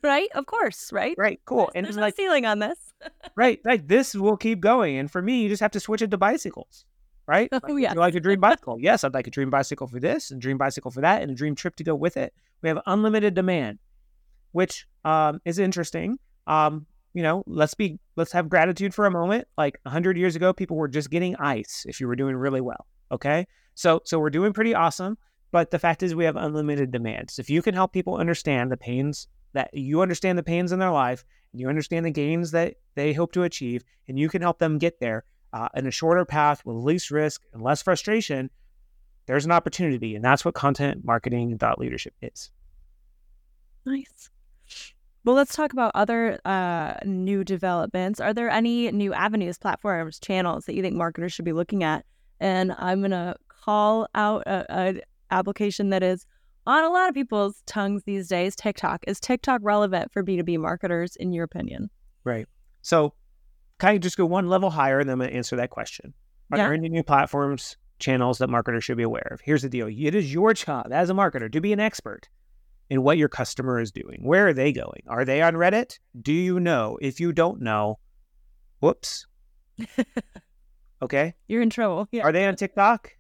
[0.04, 0.30] right?
[0.36, 1.16] Of course, right?
[1.18, 1.58] Right, cool.
[1.58, 2.78] There's, and there's no like ceiling on this.
[3.36, 4.98] right, like this will keep going.
[4.98, 6.86] And for me, you just have to switch it to bicycles,
[7.28, 7.50] right?
[7.52, 7.94] Oh like, yeah.
[7.94, 8.78] You like a dream bicycle?
[8.80, 11.36] yes, I'd like a dream bicycle for this, and dream bicycle for that, and a
[11.36, 12.34] dream trip to go with it.
[12.62, 13.80] We have unlimited demand,
[14.52, 16.20] which um, is interesting.
[16.48, 16.86] Um,
[17.18, 19.48] you know, let's be let's have gratitude for a moment.
[19.58, 22.86] Like hundred years ago, people were just getting ice if you were doing really well.
[23.12, 25.18] Okay, so so we're doing pretty awesome.
[25.52, 27.34] But the fact is, we have unlimited demands.
[27.34, 30.78] So if you can help people understand the pains that you understand the pains in
[30.78, 34.44] their life and you understand the gains that they hope to achieve, and you can
[34.44, 38.52] help them get there uh, in a shorter path with least risk and less frustration,
[39.26, 40.14] there's an opportunity.
[40.14, 42.52] And that's what content marketing and thought leadership is.
[43.88, 44.30] Nice.
[45.28, 48.22] Well, let's talk about other uh, new developments.
[48.22, 52.06] Are there any new avenues, platforms, channels that you think marketers should be looking at?
[52.40, 56.26] And I'm going to call out an application that is
[56.66, 59.04] on a lot of people's tongues these days, TikTok.
[59.06, 61.90] Is TikTok relevant for B2B marketers, in your opinion?
[62.24, 62.48] Right.
[62.82, 63.14] So,
[63.80, 66.14] kind of just go one level higher and then I'm going to answer that question?
[66.54, 66.68] Are yeah.
[66.68, 69.42] there any new platforms, channels that marketers should be aware of?
[69.42, 72.30] Here's the deal it is your job as a marketer to be an expert
[72.90, 74.20] in what your customer is doing.
[74.22, 75.04] Where are they going?
[75.08, 76.00] Are they on Reddit?
[76.22, 76.98] Do you know?
[77.02, 78.00] If you don't know,
[78.80, 79.28] whoops.
[81.02, 81.34] okay.
[81.48, 82.08] You're in trouble.
[82.12, 82.24] Yeah.
[82.24, 83.12] Are they on TikTok?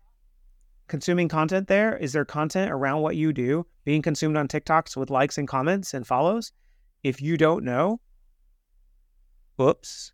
[0.88, 1.98] consuming content there?
[1.98, 5.94] Is there content around what you do being consumed on TikToks with likes and comments
[5.94, 6.52] and follows?
[7.04, 8.00] If you don't know,
[9.58, 10.12] whoops.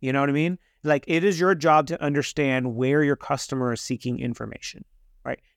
[0.00, 0.58] You know what I mean?
[0.84, 4.84] Like it is your job to understand where your customer is seeking information.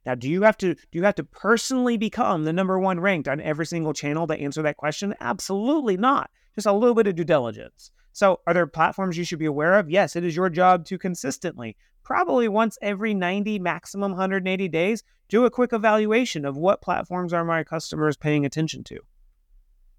[0.06, 3.28] Now, do you have to do you have to personally become the number one ranked
[3.28, 5.14] on every single channel to answer that question?
[5.20, 6.32] Absolutely not.
[6.56, 7.92] Just a little bit of due diligence.
[8.14, 9.90] So, are there platforms you should be aware of?
[9.90, 15.46] Yes, it is your job to consistently probably once every 90, maximum 180 days, do
[15.46, 19.00] a quick evaluation of what platforms are my customers paying attention to.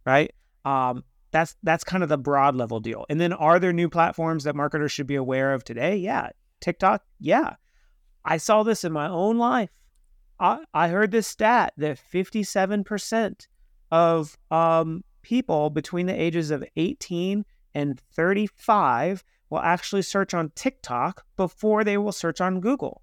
[0.05, 0.33] Right?
[0.65, 3.07] Um, that's that's kind of the broad level deal.
[3.09, 5.97] And then are there new platforms that marketers should be aware of today?
[5.97, 6.31] Yeah.
[6.61, 7.55] TikTok, yeah.
[8.25, 9.71] I saw this in my own life.
[10.43, 13.47] I, heard this stat that 57%
[13.93, 21.25] of um, people between the ages of 18 and 35 will actually search on TikTok
[21.37, 23.03] before they will search on Google.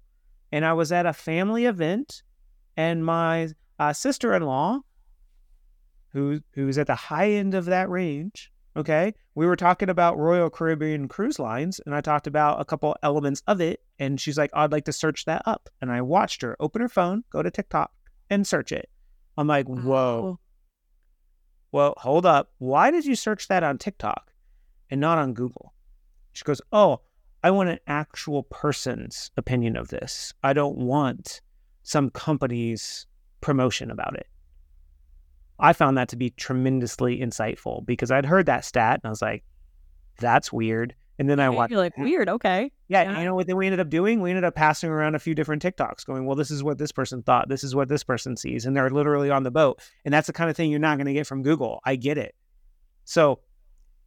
[0.52, 2.22] And I was at a family event,
[2.76, 3.48] and my
[3.78, 4.80] uh, sister in law,
[6.12, 10.50] who who's at the high end of that range, okay, we were talking about Royal
[10.50, 14.50] Caribbean Cruise Lines, and I talked about a couple elements of it, and she's like,
[14.52, 17.42] oh, "I'd like to search that up," and I watched her open her phone, go
[17.42, 17.92] to TikTok,
[18.28, 18.88] and search it.
[19.36, 20.38] I'm like, "Whoa." Oh.
[21.72, 22.50] Well, hold up.
[22.58, 24.32] Why did you search that on TikTok
[24.90, 25.72] and not on Google?
[26.32, 27.00] She goes, Oh,
[27.42, 30.34] I want an actual person's opinion of this.
[30.42, 31.40] I don't want
[31.82, 33.06] some company's
[33.40, 34.26] promotion about it.
[35.60, 39.22] I found that to be tremendously insightful because I'd heard that stat and I was
[39.22, 39.44] like,
[40.18, 40.94] that's weird.
[41.18, 41.70] And then I watched.
[41.70, 42.72] You're like, weird, okay.
[42.88, 43.18] Yeah, yeah.
[43.18, 44.22] You know what then we ended up doing?
[44.22, 46.92] We ended up passing around a few different TikToks going, well, this is what this
[46.92, 47.48] person thought.
[47.48, 48.64] This is what this person sees.
[48.64, 49.82] And they're literally on the boat.
[50.04, 51.80] And that's the kind of thing you're not going to get from Google.
[51.84, 52.34] I get it.
[53.04, 53.40] So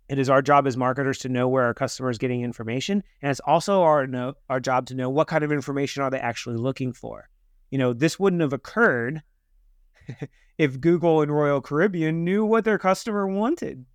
[0.09, 3.31] it is our job as marketers to know where our customer is getting information, and
[3.31, 6.57] it's also our know, our job to know what kind of information are they actually
[6.57, 7.29] looking for.
[7.71, 9.21] You know, this wouldn't have occurred
[10.57, 13.85] if Google and Royal Caribbean knew what their customer wanted.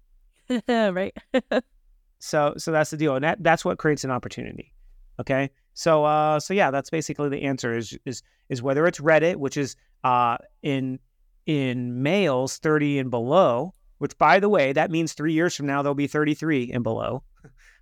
[0.69, 1.17] right.
[2.19, 4.73] so so that's the deal, and that that's what creates an opportunity.
[5.21, 5.51] Okay.
[5.75, 9.57] So uh so yeah, that's basically the answer is is is whether it's Reddit, which
[9.57, 10.99] is uh in
[11.47, 15.83] in males 30 and below, which by the way, that means three years from now
[15.83, 17.23] they'll be 33 and below,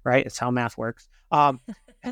[0.04, 0.24] right?
[0.24, 1.08] It's how math works.
[1.32, 1.60] Um,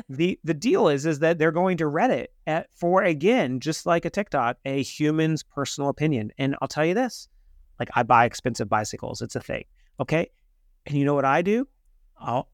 [0.09, 4.05] the the deal is is that they're going to Reddit at, for again, just like
[4.05, 6.31] a TikTok, a human's personal opinion.
[6.37, 7.27] And I'll tell you this,
[7.79, 9.21] like I buy expensive bicycles.
[9.21, 9.65] It's a thing.
[9.99, 10.29] Okay.
[10.85, 11.67] And you know what I do?
[12.19, 12.49] I'll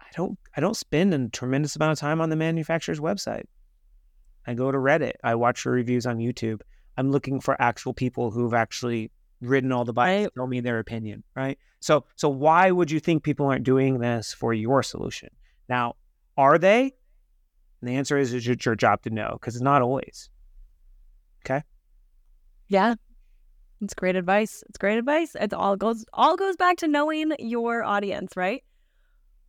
[0.00, 3.44] I don't I don't spend a tremendous amount of time on the manufacturer's website.
[4.46, 5.12] I go to Reddit.
[5.22, 6.60] I watch the reviews on YouTube.
[6.96, 10.34] I'm looking for actual people who've actually ridden all the bikes, right.
[10.34, 11.58] tell me their opinion, right?
[11.80, 15.28] So so why would you think people aren't doing this for your solution?
[15.68, 15.96] Now,
[16.38, 16.92] are they?
[17.80, 20.30] And the answer is it's your job to know because it's not always.
[21.44, 21.62] Okay.
[22.68, 22.94] Yeah.
[23.80, 24.64] It's great advice.
[24.68, 25.36] It's great advice.
[25.38, 28.64] It all goes all goes back to knowing your audience, right?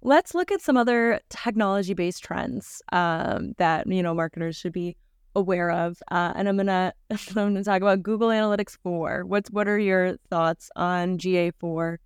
[0.01, 4.97] Let's look at some other technology-based trends um, that you know marketers should be
[5.35, 6.01] aware of.
[6.11, 9.25] Uh, and I'm gonna I'm gonna talk about Google Analytics 4.
[9.25, 11.97] What's what are your thoughts on GA4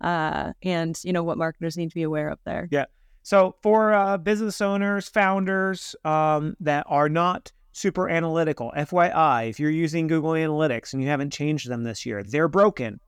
[0.00, 2.68] uh, and you know what marketers need to be aware of there?
[2.70, 2.84] Yeah.
[3.22, 9.70] So for uh, business owners, founders um, that are not super analytical, FYI, if you're
[9.70, 13.00] using Google Analytics and you haven't changed them this year, they're broken.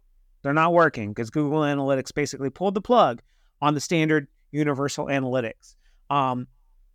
[0.43, 3.23] They're not working because Google Analytics basically pulled the plug
[3.61, 5.75] on the standard universal analytics.
[6.11, 6.47] Um,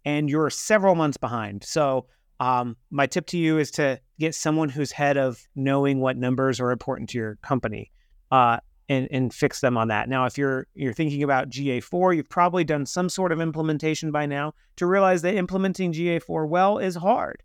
[0.06, 1.64] and you're several months behind.
[1.64, 2.08] So
[2.40, 6.60] um, my tip to you is to get someone who's head of knowing what numbers
[6.60, 7.92] are important to your company.
[8.32, 10.10] Uh, and, and fix them on that.
[10.10, 14.26] Now, if you're you're thinking about GA4, you've probably done some sort of implementation by
[14.26, 17.44] now to realize that implementing GA4 well is hard.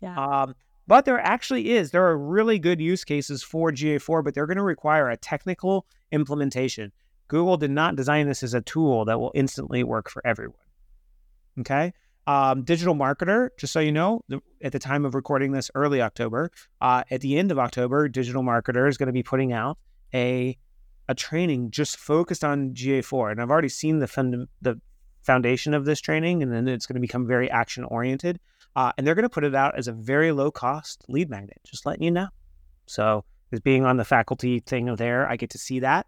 [0.00, 0.16] Yeah.
[0.16, 0.54] Um,
[0.86, 1.90] but there actually is.
[1.90, 5.86] There are really good use cases for GA4, but they're going to require a technical
[6.12, 6.92] implementation.
[7.28, 10.58] Google did not design this as a tool that will instantly work for everyone.
[11.60, 11.92] Okay.
[12.26, 14.20] Um, digital marketer, just so you know,
[14.62, 18.42] at the time of recording this, early October, uh, at the end of October, digital
[18.42, 19.78] marketer is going to be putting out
[20.14, 20.56] a
[21.08, 24.80] a training just focused on GA4, and I've already seen the fund- the
[25.22, 28.38] foundation of this training, and then it's going to become very action oriented.
[28.76, 31.58] Uh, and they're going to put it out as a very low cost lead magnet,
[31.64, 32.28] just letting you know.
[32.86, 36.06] So, as being on the faculty thing there, I get to see that.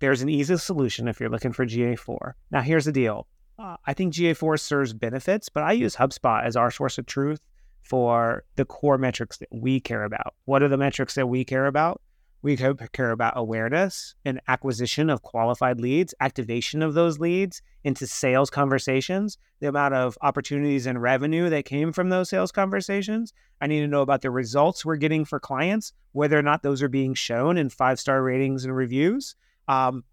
[0.00, 2.32] There's an easy solution if you're looking for GA4.
[2.50, 3.26] Now, here's the deal
[3.58, 7.40] uh, I think GA4 serves benefits, but I use HubSpot as our source of truth
[7.82, 10.34] for the core metrics that we care about.
[10.46, 12.00] What are the metrics that we care about?
[12.44, 18.50] We care about awareness and acquisition of qualified leads, activation of those leads into sales
[18.50, 23.32] conversations, the amount of opportunities and revenue that came from those sales conversations.
[23.62, 26.82] I need to know about the results we're getting for clients, whether or not those
[26.82, 29.36] are being shown in five star ratings and reviews.
[29.66, 30.04] Um,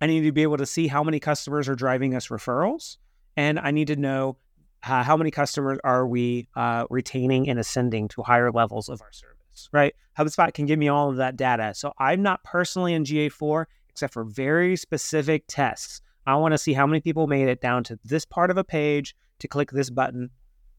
[0.00, 2.96] I need to be able to see how many customers are driving us referrals.
[3.36, 4.38] And I need to know
[4.82, 9.12] uh, how many customers are we uh, retaining and ascending to higher levels of our
[9.12, 9.39] service
[9.72, 9.94] right?
[10.18, 11.72] HubSpot can give me all of that data.
[11.74, 16.00] So I'm not personally in GA4 except for very specific tests.
[16.26, 18.64] I want to see how many people made it down to this part of a
[18.64, 20.30] page to click this button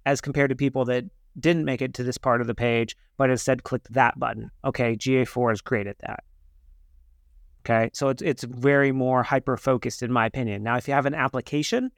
[0.06, 1.06] as compared to people that
[1.40, 4.52] didn't make it to this part of the page, but instead clicked that button.
[4.66, 6.24] Okay, GA4 is great at that.
[7.64, 10.64] Okay, so it's it's very more hyper focused in my opinion.
[10.64, 11.92] Now, if you have an application,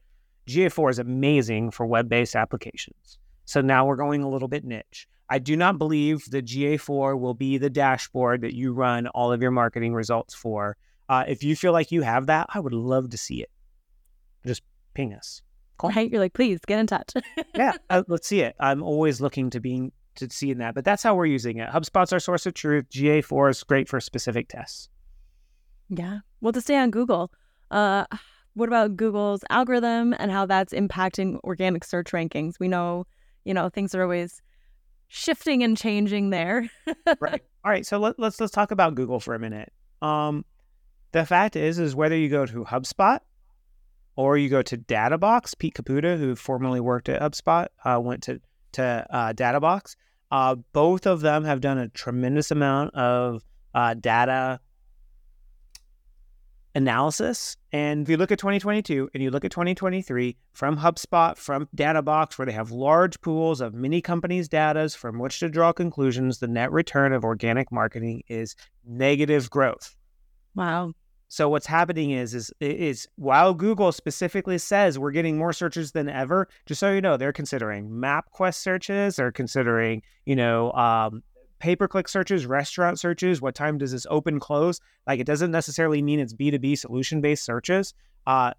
[0.48, 3.18] GA4 is amazing for web based applications.
[3.46, 5.08] So now we're going a little bit niche.
[5.34, 9.42] I do not believe the GA4 will be the dashboard that you run all of
[9.42, 10.78] your marketing results for.
[11.10, 13.50] Uh, if you feel like you have that, I would love to see it.
[14.46, 14.62] Just
[14.94, 15.42] ping us.
[15.80, 15.90] Cool.
[15.90, 16.12] Right?
[16.12, 17.14] You're like, please get in touch.
[17.56, 18.56] yeah, uh, let's see it.
[18.60, 21.68] I'm always looking to being to see in that, but that's how we're using it.
[21.68, 22.86] HubSpot's our source of truth.
[22.92, 24.88] GA4 is great for specific tests.
[25.90, 26.20] Yeah.
[26.42, 27.32] Well, to stay on Google,
[27.72, 28.06] uh,
[28.54, 32.60] what about Google's algorithm and how that's impacting organic search rankings?
[32.60, 33.08] We know,
[33.46, 34.40] you know, things are always
[35.14, 36.68] shifting and changing there.
[37.20, 37.42] right.
[37.64, 37.86] All right.
[37.86, 39.72] So let, let's let's talk about Google for a minute.
[40.02, 40.44] Um,
[41.12, 43.20] the fact is, is whether you go to HubSpot
[44.16, 48.42] or you go to DataBox, Pete Caputa, who formerly worked at HubSpot, uh, went to
[48.74, 49.96] to uh, DataBox.
[50.32, 53.44] Uh, both of them have done a tremendous amount of
[53.76, 54.60] uh, data
[56.76, 57.58] analysis.
[57.72, 62.38] And if you look at 2022 and you look at 2023 from HubSpot, from Databox,
[62.38, 66.48] where they have large pools of many companies' data from which to draw conclusions, the
[66.48, 68.56] net return of organic marketing is
[68.86, 69.96] negative growth.
[70.56, 70.94] Wow.
[71.34, 76.08] So what's happening is is is while Google specifically says we're getting more searches than
[76.08, 81.24] ever, just so you know, they're considering MapQuest searches, they're considering, you know, um,
[81.64, 84.82] pay per click searches, restaurant searches, what time does this open close?
[85.08, 87.94] Like it doesn't necessarily mean it's B2B solution based searches.
[88.28, 88.52] Uh,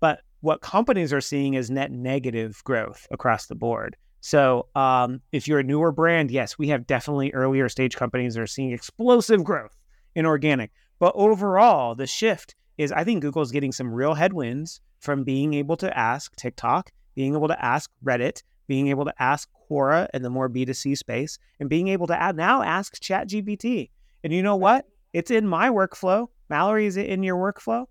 [0.00, 3.94] but what companies are seeing is net negative growth across the board.
[4.22, 8.40] So um, if you're a newer brand, yes, we have definitely earlier stage companies that
[8.40, 9.76] are seeing explosive growth
[10.14, 10.70] in organic.
[10.98, 15.76] But overall, the shift is I think Google's getting some real headwinds from being able
[15.76, 20.30] to ask TikTok, being able to ask Reddit, being able to ask Quora in the
[20.30, 23.90] more B2C space, and being able to add, now ask ChatGPT.
[24.22, 24.86] And you know what?
[25.12, 26.28] It's in my workflow.
[26.48, 27.86] Mallory, is it in your workflow?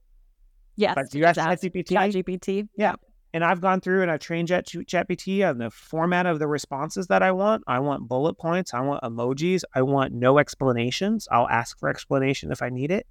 [0.75, 0.93] Yes.
[0.95, 1.87] But do you ask Chat- ChatGPT?
[1.87, 2.69] ChatGPT.
[2.77, 2.95] Yeah.
[3.33, 7.07] And I've gone through and I've trained Chat ChatGPT on the format of the responses
[7.07, 7.63] that I want.
[7.67, 8.73] I want bullet points.
[8.73, 9.63] I want emojis.
[9.73, 11.27] I want no explanations.
[11.31, 13.05] I'll ask for explanation if I need it.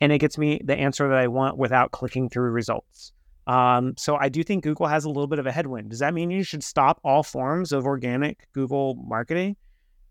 [0.00, 3.12] And it gets me the answer that I want without clicking through results.
[3.46, 5.90] Um, so I do think Google has a little bit of a headwind.
[5.90, 9.56] Does that mean you should stop all forms of organic Google marketing?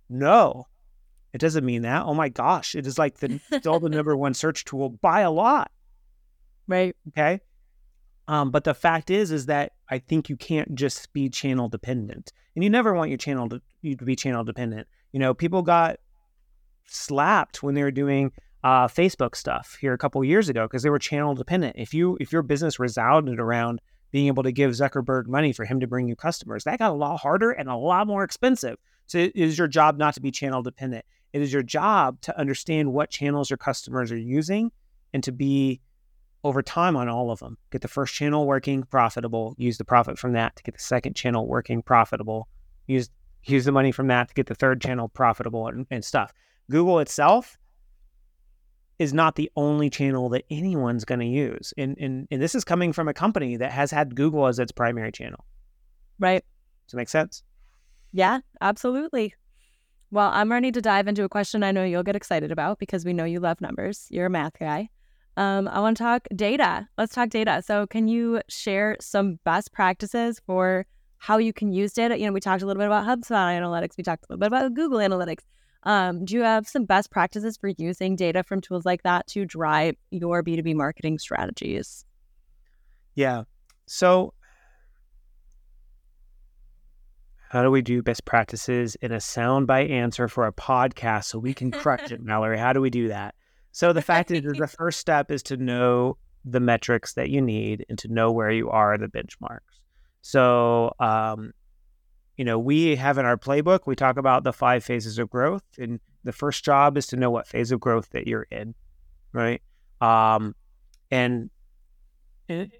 [0.09, 0.67] No,
[1.33, 2.03] it doesn't mean that.
[2.05, 5.31] Oh my gosh, it is like the still the number one search tool by a
[5.31, 5.69] lot.
[6.67, 6.95] Right.
[7.09, 7.41] Okay.
[8.27, 12.31] Um, but the fact is, is that I think you can't just be channel dependent,
[12.55, 14.87] and you never want your channel to you to be channel dependent.
[15.11, 15.97] You know, people got
[16.85, 18.31] slapped when they were doing
[18.65, 21.75] uh, Facebook stuff here a couple years ago because they were channel dependent.
[21.77, 25.79] If you if your business resounded around being able to give Zuckerberg money for him
[25.81, 28.77] to bring you customers, that got a lot harder and a lot more expensive.
[29.05, 31.05] So it is your job not to be channel dependent.
[31.31, 34.71] It is your job to understand what channels your customers are using
[35.13, 35.79] and to be
[36.43, 37.59] over time on all of them.
[37.71, 41.15] Get the first channel working profitable, use the profit from that to get the second
[41.15, 42.47] channel working profitable,
[42.87, 43.11] use
[43.43, 46.33] use the money from that to get the third channel profitable and, and stuff.
[46.71, 47.59] Google itself
[48.99, 51.73] is not the only channel that anyone's going to use.
[51.77, 54.71] And, and and this is coming from a company that has had Google as its
[54.71, 55.45] primary channel.
[56.19, 56.43] Right.
[56.87, 57.43] Does it make sense?
[58.11, 59.33] Yeah, absolutely.
[60.11, 63.03] Well, I'm ready to dive into a question I know you'll get excited about because
[63.03, 64.07] we know you love numbers.
[64.09, 64.89] You're a math guy.
[65.35, 66.87] Um, I want to talk data.
[66.97, 67.61] Let's talk data.
[67.65, 70.85] So, can you share some best practices for
[71.17, 72.17] how you can use data?
[72.17, 73.97] You know, we talked a little bit about HubSpot analytics.
[73.97, 75.41] We talked a little bit about Google Analytics.
[75.85, 79.45] Um, do you have some best practices for using data from tools like that to
[79.45, 82.05] drive your B2B marketing strategies?
[83.13, 83.43] Yeah.
[83.85, 84.33] So,
[87.49, 91.53] how do we do best practices in a soundbite answer for a podcast so we
[91.53, 92.57] can crush it, Mallory?
[92.57, 93.35] How do we do that?
[93.71, 97.85] So, the fact is, the first step is to know the metrics that you need
[97.89, 99.59] and to know where you are the benchmarks.
[100.21, 101.53] So, um,
[102.37, 105.63] you know, we have in our playbook, we talk about the five phases of growth.
[105.77, 108.75] And the first job is to know what phase of growth that you're in,
[109.31, 109.61] right?
[110.01, 110.55] Um,
[111.11, 111.49] and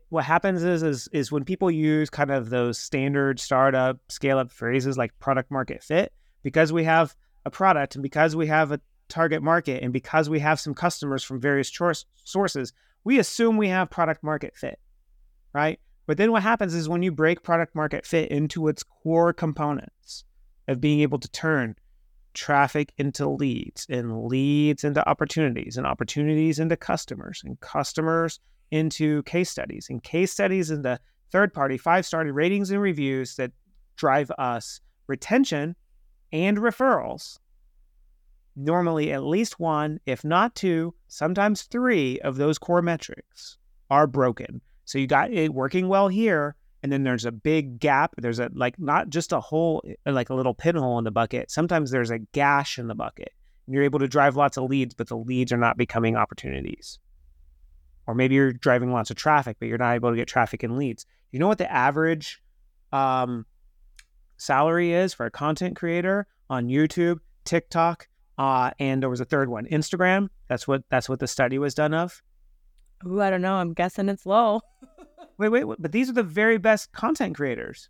[0.10, 4.52] what happens is, is is when people use kind of those standard startup scale up
[4.52, 6.14] phrases like product market fit,
[6.44, 7.16] because we have
[7.46, 11.24] a product and because we have a target market and because we have some customers
[11.24, 11.72] from various
[12.24, 14.80] sources, we assume we have product market fit,
[15.54, 15.80] right?
[16.08, 20.24] But then what happens is when you break product market fit into its core components
[20.68, 21.76] of being able to turn
[22.34, 28.40] traffic into leads and leads into opportunities and opportunities into customers and customers
[28.72, 31.00] into case studies and case studies into
[31.32, 33.52] third party five star ratings and reviews that
[33.96, 35.76] drive us retention
[36.32, 37.40] and referrals.
[38.56, 43.58] Normally, at least one, if not two, sometimes three of those core metrics
[43.90, 44.62] are broken.
[44.86, 48.14] So you got it working well here, and then there's a big gap.
[48.18, 51.52] There's a like not just a hole, like a little pinhole in the bucket.
[51.52, 53.34] Sometimes there's a gash in the bucket.
[53.66, 57.00] And you're able to drive lots of leads, but the leads are not becoming opportunities
[58.08, 60.78] or maybe you're driving lots of traffic, but you're not able to get traffic and
[60.78, 61.06] leads.
[61.32, 62.42] You know what the average
[62.92, 63.46] um,
[64.38, 69.50] salary is for a content creator on YouTube, TikTok, uh, and there was a third
[69.50, 70.30] one, Instagram.
[70.48, 72.22] That's what that's what the study was done of.
[73.06, 73.56] Ooh, I don't know.
[73.56, 74.62] I'm guessing it's low.
[75.38, 77.90] wait, wait, wait, but these are the very best content creators.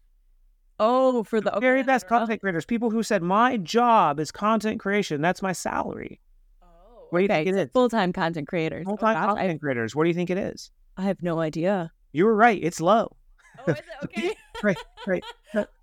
[0.80, 4.80] Oh, for the okay, very best content creators, people who said my job is content
[4.80, 5.22] creation.
[5.22, 6.20] That's my salary.
[6.62, 7.70] Oh, what do you okay, think it is?
[7.72, 8.84] Full time content creators.
[8.86, 9.96] Full Oh, time gosh, content creators.
[9.96, 10.72] What do you think it is?
[10.98, 11.92] I, I have no idea.
[12.12, 12.60] You were right.
[12.62, 13.16] It's low.
[13.60, 14.34] Oh, is it okay?
[14.64, 15.24] right, right.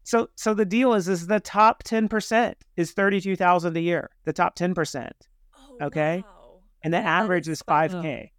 [0.05, 3.81] So, so the deal is, is the top ten percent is thirty two thousand a
[3.81, 4.11] year.
[4.25, 5.15] The top ten percent,
[5.57, 6.23] Oh, Okay.
[6.27, 6.59] wow.
[6.83, 8.33] and the That average is is five k.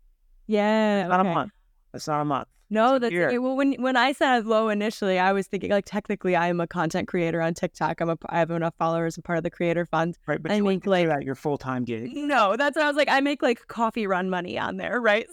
[0.47, 1.07] Yeah.
[1.07, 1.29] Not okay.
[1.29, 1.51] a month.
[1.91, 2.47] That's not a month.
[2.69, 3.37] No, that's okay.
[3.37, 6.65] Well, when when I said low initially, I was thinking like technically I am a
[6.65, 8.01] content creator on TikTok.
[8.01, 10.17] I'm a I have enough followers and part of the creator fund.
[10.25, 12.15] Right, but I you make, like- that your full time gig.
[12.15, 13.09] No, that's what I was like.
[13.09, 15.27] I make like coffee run money on there, right?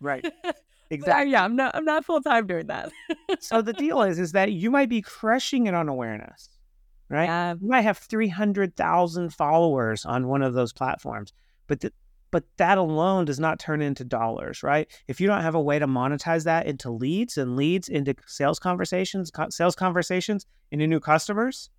[0.00, 0.26] Right.
[0.90, 1.34] Exactly.
[1.34, 2.92] Uh, yeah, I'm not I'm not full time doing that.
[3.40, 6.48] so the deal is, is that you might be crushing it on awareness,
[7.08, 7.24] right?
[7.24, 7.54] Yeah.
[7.60, 11.32] You might have three hundred thousand followers on one of those platforms,
[11.66, 11.92] but the,
[12.30, 14.88] but that alone does not turn into dollars, right?
[15.08, 18.58] If you don't have a way to monetize that into leads and leads into sales
[18.58, 21.70] conversations, co- sales conversations into new customers,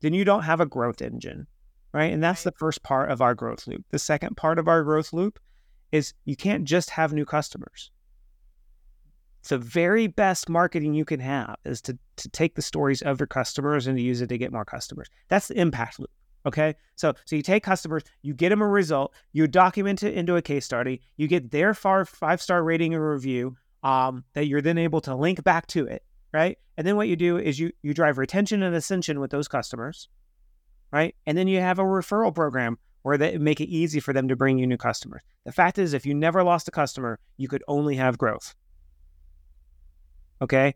[0.00, 1.46] then you don't have a growth engine,
[1.92, 2.12] right?
[2.12, 3.84] And that's the first part of our growth loop.
[3.90, 5.38] The second part of our growth loop
[5.92, 7.90] is you can't just have new customers.
[9.48, 13.26] the very best marketing you can have is to to take the stories of your
[13.26, 15.08] customers and to use it to get more customers.
[15.28, 16.10] That's the impact loop.
[16.46, 16.74] Okay.
[16.96, 20.42] So so you take customers, you get them a result, you document it into a
[20.42, 25.00] case study, you get their five star rating and review um, that you're then able
[25.02, 26.58] to link back to it, right?
[26.76, 30.08] And then what you do is you you drive retention and ascension with those customers,
[30.92, 31.14] right?
[31.26, 34.36] And then you have a referral program where they make it easy for them to
[34.36, 35.20] bring you new customers.
[35.44, 38.54] The fact is, if you never lost a customer, you could only have growth.
[40.40, 40.74] Okay.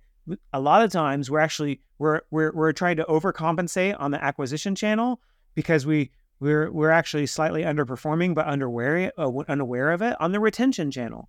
[0.53, 4.75] A lot of times we're actually we're we're we're trying to overcompensate on the acquisition
[4.75, 5.21] channel
[5.59, 10.39] because we we're we're actually slightly underperforming but unaware uh, unaware of it on the
[10.39, 11.29] retention channel,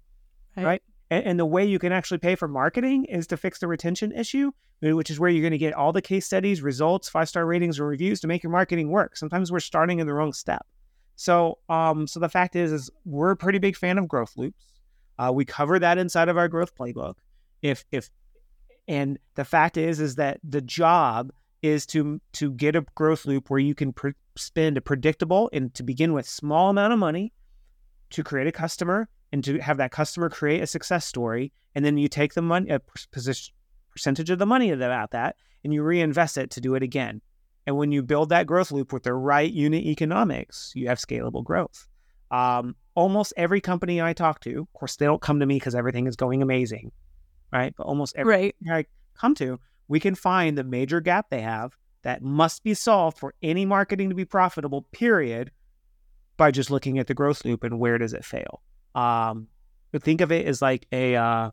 [0.55, 0.65] right?
[0.65, 0.83] right?
[1.09, 4.11] And, and, the way you can actually pay for marketing is to fix the retention
[4.11, 4.51] issue,
[4.83, 7.79] which is where you're going to get all the case studies, results, five star ratings,
[7.79, 9.17] or reviews to make your marketing work.
[9.17, 10.63] Sometimes we're starting in the wrong step.
[11.15, 14.63] So, um, so the fact is, is we're a pretty big fan of growth loops.
[15.17, 17.15] Uh, we cover that inside of our growth playbook.
[17.63, 18.11] If if
[18.87, 21.31] and the fact is, is that the job
[21.61, 25.73] is to to get a growth loop where you can pre- spend a predictable and
[25.73, 27.33] to begin with small amount of money
[28.11, 31.97] to create a customer and to have that customer create a success story and then
[31.97, 32.79] you take the money a
[33.11, 33.53] position,
[33.91, 37.21] percentage of the money about that and you reinvest it to do it again.
[37.67, 41.43] And when you build that growth loop with the right unit economics you have scalable
[41.43, 41.87] growth.
[42.31, 45.73] Um, almost every company i talk to of course they don't come to me because
[45.73, 46.91] everything is going amazing
[47.51, 47.73] right?
[47.75, 48.55] But almost every right.
[48.69, 48.85] i
[49.17, 49.59] come to
[49.89, 54.07] we can find the major gap they have that must be solved for any marketing
[54.07, 55.51] to be profitable, period,
[56.37, 58.61] by just looking at the growth loop and where does it fail.
[58.95, 59.47] Um,
[59.91, 61.51] but think of it as like a uh,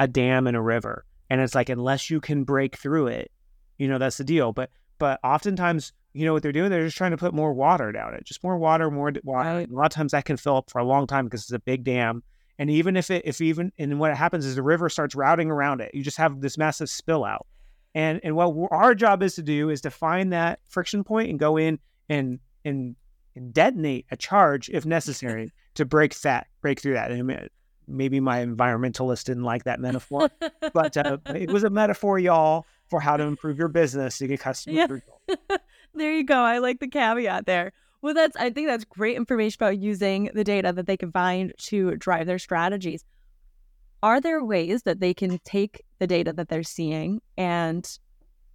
[0.00, 3.30] a dam in a river, and it's like unless you can break through it,
[3.78, 4.52] you know that's the deal.
[4.52, 6.70] But but oftentimes, you know what they're doing?
[6.70, 9.48] They're just trying to put more water down it, just more water, more water.
[9.48, 9.68] Right.
[9.68, 11.58] A lot of times that can fill up for a long time because it's a
[11.58, 12.22] big dam.
[12.58, 15.80] And even if it, if even, and what happens is the river starts routing around
[15.80, 15.92] it.
[15.92, 17.46] You just have this massive spill out.
[17.94, 21.38] And and what our job is to do is to find that friction point and
[21.38, 21.78] go in
[22.08, 22.96] and and,
[23.36, 27.10] and detonate a charge if necessary to break that break through that.
[27.10, 27.48] And
[27.86, 30.30] maybe my environmentalist didn't like that metaphor,
[30.72, 34.40] but uh, it was a metaphor, y'all, for how to improve your business to get
[34.40, 35.02] customers.
[35.28, 35.36] Yeah.
[35.94, 36.38] there you go.
[36.38, 37.72] I like the caveat there.
[38.02, 41.52] Well, that's I think that's great information about using the data that they can find
[41.58, 43.04] to drive their strategies
[44.04, 47.98] are there ways that they can take the data that they're seeing and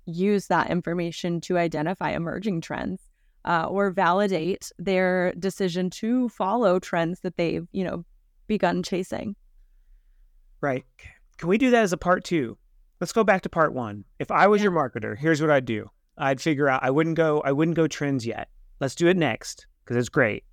[0.06, 3.02] use that information to identify emerging trends
[3.46, 8.06] uh, or validate their decision to follow trends that they've you know
[8.46, 9.36] begun chasing.
[10.62, 10.86] Right.
[11.38, 12.56] Can we do that as a part two?
[13.00, 14.04] Let's go back to part one.
[14.20, 14.66] If i was yeah.
[14.66, 15.90] your marketer here's what i'd do.
[16.20, 18.50] I'd figure out i wouldn't go i wouldn't go trends yet.
[18.80, 20.44] Let's do it next because it's great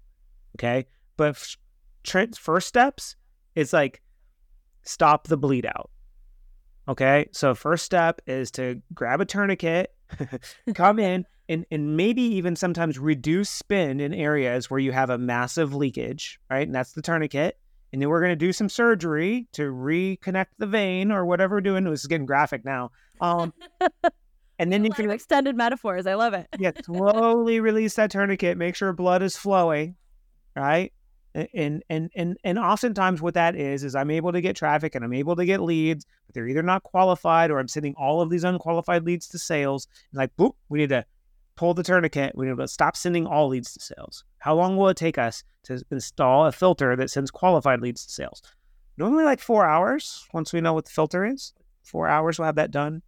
[0.57, 0.87] okay?
[1.19, 1.57] But
[2.05, 3.17] trends first steps
[3.55, 4.01] it's like
[4.83, 5.91] stop the bleed out.
[6.89, 7.29] Okay.
[7.33, 9.95] So, first step is to grab a tourniquet,
[10.75, 15.19] come in, and, and maybe even sometimes reduce spin in areas where you have a
[15.19, 16.67] massive leakage, right?
[16.67, 17.59] And that's the tourniquet.
[17.93, 21.61] And then we're going to do some surgery to reconnect the vein or whatever we're
[21.61, 21.85] doing.
[21.85, 22.91] This is getting graphic now.
[23.21, 23.55] Um,
[24.59, 26.07] and then you can extended metaphors.
[26.07, 26.49] I love it.
[26.59, 28.59] yeah, slowly release that tourniquet.
[28.59, 29.95] Make sure blood is flowing,
[30.57, 30.93] right?
[31.55, 35.05] And and and and oftentimes what that is is I'm able to get traffic and
[35.05, 38.31] I'm able to get leads, but they're either not qualified or I'm sending all of
[38.31, 39.87] these unqualified leads to sales.
[40.13, 41.05] And like, boop, we need to
[41.57, 42.33] pull the tourniquet.
[42.37, 44.25] We need to stop sending all leads to sales.
[44.39, 48.13] How long will it take us to install a filter that sends qualified leads to
[48.13, 48.43] sales?
[48.97, 50.27] Normally, like four hours.
[50.33, 53.03] Once we know what the filter is, four hours we'll have that done.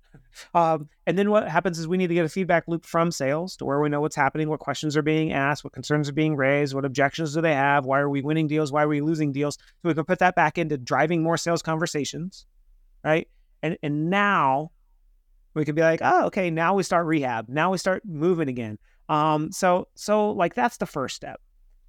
[0.55, 3.57] Um, and then what happens is we need to get a feedback loop from sales
[3.57, 6.37] to where we know what's happening, what questions are being asked, what concerns are being
[6.37, 9.33] raised, what objections do they have, why are we winning deals, why are we losing
[9.33, 12.47] deals, so we can put that back into driving more sales conversations,
[13.05, 13.29] right?
[13.63, 14.71] And and now
[15.55, 18.79] we can be like, oh, okay, now we start rehab, now we start moving again.
[19.09, 21.41] Um, so so like that's the first step.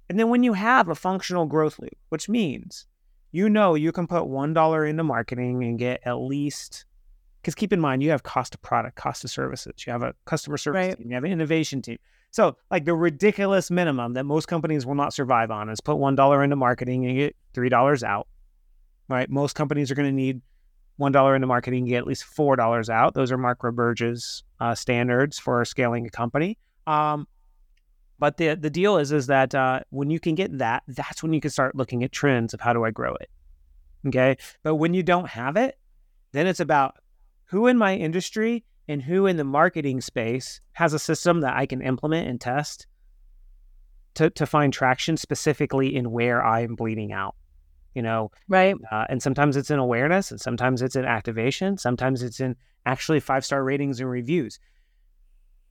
[0.08, 2.86] And then when you have a functional growth loop, which means
[3.32, 6.84] you know you can put one dollar into marketing and get at least
[7.40, 9.86] because keep in mind, you have cost of product, cost of services.
[9.86, 10.98] You have a customer service right.
[10.98, 11.08] team.
[11.08, 11.98] You have an innovation team.
[12.30, 16.14] So, like the ridiculous minimum that most companies will not survive on is put one
[16.14, 18.28] dollar into marketing and get three dollars out.
[19.08, 19.28] Right?
[19.28, 20.40] Most companies are going to need
[20.96, 23.14] one dollar into marketing and get at least four dollars out.
[23.14, 26.58] Those are Mark Roberge's uh, standards for scaling a company.
[26.86, 27.26] Um,
[28.18, 31.32] but the the deal is is that uh, when you can get that, that's when
[31.32, 33.30] you can start looking at trends of how do I grow it.
[34.06, 35.78] Okay, but when you don't have it,
[36.32, 36.96] then it's about
[37.50, 41.66] who in my industry and who in the marketing space has a system that I
[41.66, 42.86] can implement and test
[44.14, 47.34] to, to find traction specifically in where I'm bleeding out.
[47.94, 48.76] you know, Right.
[48.90, 52.54] uh, and sometimes it's in awareness, and sometimes it's in activation, sometimes it's in
[52.86, 54.58] actually five star ratings and reviews.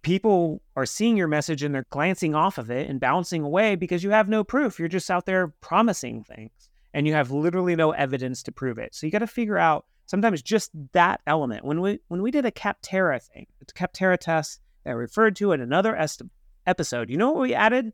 [0.02, 4.04] People are seeing your message and they're glancing off of it and bouncing away because
[4.04, 4.80] you have no proof.
[4.80, 8.96] You're just out there promising things and you have literally no evidence to prove it.
[8.96, 11.64] So you got to figure out sometimes just that element.
[11.64, 15.36] When we when we did a Capterra thing, the a Capterra test that I referred
[15.38, 16.24] to in another est-
[16.66, 17.12] episode.
[17.12, 17.94] You know what we added?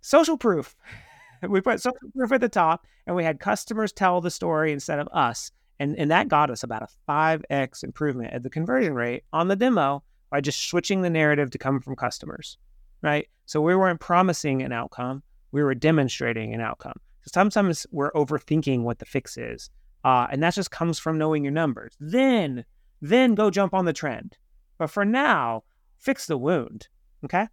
[0.00, 0.76] Social proof.
[1.48, 5.00] we put social proof at the top, and we had customers tell the story instead
[5.00, 5.50] of us,
[5.80, 9.48] and and that got us about a five x improvement at the conversion rate on
[9.48, 12.56] the demo by just switching the narrative to come from customers,
[13.02, 13.28] right?
[13.46, 17.00] So we weren't promising an outcome; we were demonstrating an outcome.
[17.22, 19.70] So sometimes we're overthinking what the fix is,
[20.04, 21.94] uh, and that just comes from knowing your numbers.
[22.00, 22.64] Then,
[23.00, 24.36] then go jump on the trend.
[24.78, 25.64] But for now,
[25.98, 26.88] fix the wound.
[27.24, 27.48] Okay.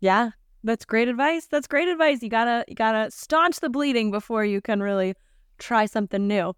[0.00, 0.30] Yeah.
[0.64, 1.46] That's great advice.
[1.46, 2.22] That's great advice.
[2.22, 5.14] You gotta you gotta staunch the bleeding before you can really
[5.58, 6.54] try something new.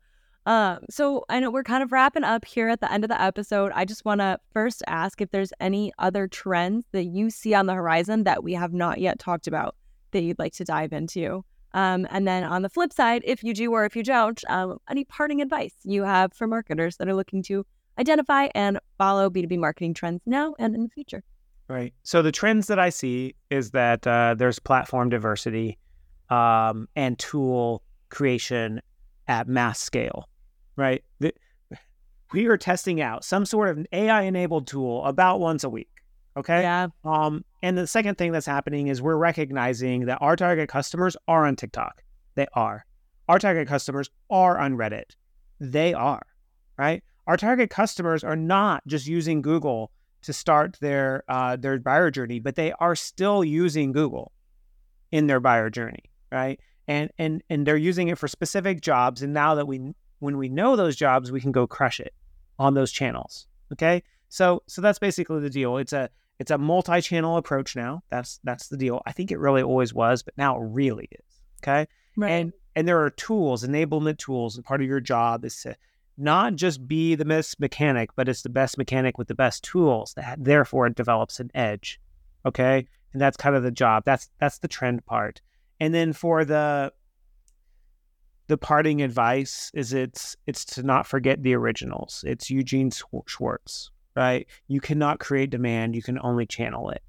[0.47, 3.21] Um, so I know we're kind of wrapping up here at the end of the
[3.21, 3.73] episode.
[3.75, 7.65] I just want to first ask if there's any other trends that you see on
[7.65, 9.75] the horizon that we have not yet talked about
[10.11, 11.45] that you'd like to dive into.
[11.75, 14.79] Um, and then on the flip side, if you do or if you don't, um,
[14.89, 17.67] any parting advice you have for marketers that are looking to
[17.99, 21.23] identify and follow B2B marketing trends now and in the future?
[21.69, 21.93] Right.
[22.05, 25.79] So the trends that I see is that uh, there's platform diversity
[26.31, 28.81] um, and tool creation
[29.27, 30.29] at mass scale.
[30.77, 31.03] Right.
[31.19, 31.33] The,
[32.33, 35.89] we are testing out some sort of AI enabled tool about once a week.
[36.37, 36.63] Okay.
[36.63, 36.89] Yeah.
[37.05, 41.47] Um, and the second thing that's happening is we're recognizing that our target customers are
[41.47, 42.03] on TikTok.
[42.35, 42.85] They are.
[43.29, 45.15] Our target customers are on Reddit.
[45.61, 46.27] They are.
[46.77, 47.03] Right.
[47.27, 49.91] Our target customers are not just using Google
[50.23, 54.33] to start their uh, their buyer journey, but they are still using Google
[55.13, 56.59] in their buyer journey, right?
[56.89, 59.23] And and and they're using it for specific jobs.
[59.23, 62.15] And now that we when we know those jobs, we can go crush it
[62.59, 63.47] on those channels.
[63.73, 65.77] Okay, so so that's basically the deal.
[65.77, 68.03] It's a it's a multi-channel approach now.
[68.11, 69.03] That's that's the deal.
[69.07, 71.41] I think it really always was, but now it really is.
[71.63, 72.31] Okay, Right.
[72.31, 75.77] and and there are tools, enablement tools, and part of your job is to
[76.17, 80.15] not just be the best mechanic, but it's the best mechanic with the best tools.
[80.15, 82.01] That therefore it develops an edge.
[82.47, 84.03] Okay, and that's kind of the job.
[84.05, 85.41] That's that's the trend part.
[85.81, 86.93] And then for the
[88.47, 92.23] the parting advice is it's it's to not forget the originals.
[92.27, 92.91] It's Eugene
[93.27, 94.47] Schwartz, right?
[94.69, 95.95] You cannot create demand.
[95.95, 97.03] You can only channel it,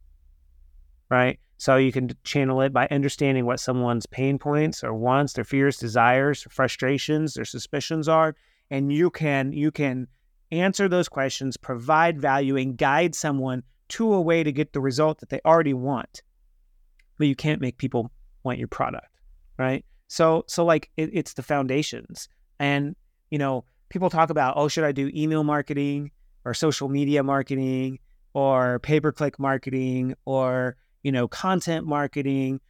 [1.09, 1.39] right?
[1.57, 5.77] So you can channel it by understanding what someone's pain points or wants, their fears,
[5.77, 8.35] desires, frustrations, their suspicions are,
[8.69, 10.07] and you can you can
[10.51, 15.19] answer those questions, provide value, and guide someone to a way to get the result
[15.19, 16.23] that they already want.
[17.17, 18.11] But you can't make people
[18.43, 19.07] want your product,
[19.57, 19.85] right?
[20.07, 22.27] So so like it, it's the foundations,
[22.59, 22.95] and
[23.29, 26.11] you know people talk about oh should I do email marketing
[26.45, 27.99] or social media marketing
[28.33, 32.61] or pay per click marketing or you know content marketing.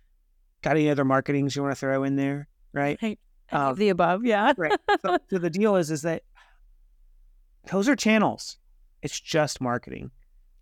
[0.62, 2.98] Got any other marketings you want to throw in there, right?
[3.00, 3.18] Hey,
[3.52, 4.54] Uh, the above, yeah.
[4.58, 4.80] right.
[5.06, 6.24] So, so the deal is, is that
[7.72, 8.58] those are channels.
[9.04, 10.10] It's just marketing.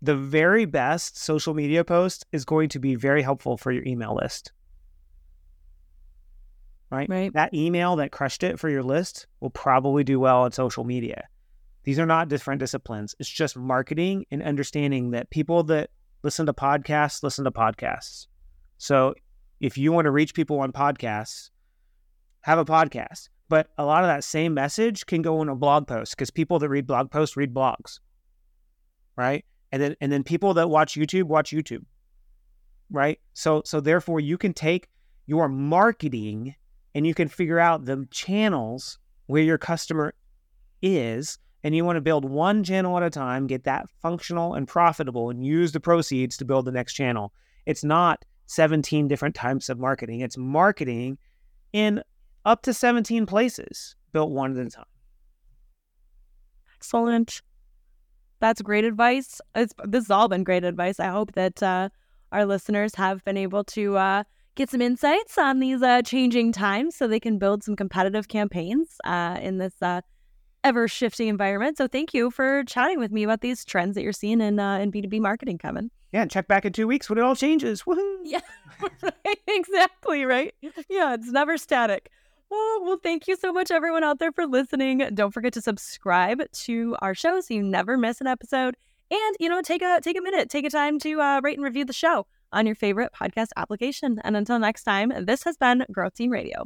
[0.02, 4.14] The very best social media post is going to be very helpful for your email
[4.14, 4.52] list.
[6.90, 7.08] Right?
[7.08, 7.32] Right.
[7.32, 11.28] That email that crushed it for your list will probably do well on social media.
[11.84, 13.14] These are not different disciplines.
[13.18, 15.90] It's just marketing and understanding that people that
[16.22, 18.26] listen to podcasts listen to podcasts.
[18.78, 19.14] So
[19.60, 21.50] if you want to reach people on podcasts,
[22.40, 23.28] have a podcast.
[23.48, 26.58] But a lot of that same message can go in a blog post because people
[26.58, 28.00] that read blog posts read blogs.
[29.16, 29.44] Right.
[29.70, 31.84] And then and then people that watch YouTube watch YouTube.
[32.90, 33.20] Right.
[33.34, 34.88] So so therefore you can take
[35.26, 36.54] your marketing
[36.94, 40.14] and you can figure out the channels where your customer
[40.80, 44.68] is and you want to build one channel at a time, get that functional and
[44.68, 47.32] profitable and use the proceeds to build the next channel.
[47.64, 50.20] It's not 17 different types of marketing.
[50.20, 51.16] It's marketing
[51.72, 52.02] in
[52.44, 54.84] up to 17 places built one at a time.
[56.76, 57.40] Excellent.
[58.40, 59.40] That's great advice.
[59.54, 61.00] It's, this has all been great advice.
[61.00, 61.88] I hope that uh,
[62.30, 66.94] our listeners have been able to uh, get some insights on these uh, changing times
[66.94, 70.02] so they can build some competitive campaigns uh, in this uh,
[70.64, 71.78] ever shifting environment.
[71.78, 74.78] So thank you for chatting with me about these trends that you're seeing in, uh,
[74.78, 75.90] in B2B marketing, Kevin.
[76.12, 77.82] Yeah, and check back in two weeks when it all changes.
[77.82, 78.16] Woohoo!
[78.24, 78.40] Yeah,
[79.02, 79.38] right.
[79.48, 80.54] exactly, right?
[80.88, 82.10] Yeah, it's never static.
[82.50, 84.98] Oh, well, thank you so much, everyone out there, for listening.
[85.14, 88.76] Don't forget to subscribe to our show so you never miss an episode.
[89.10, 91.64] And you know, take a take a minute, take a time to uh, rate and
[91.64, 94.20] review the show on your favorite podcast application.
[94.24, 96.64] And until next time, this has been Growth Team Radio.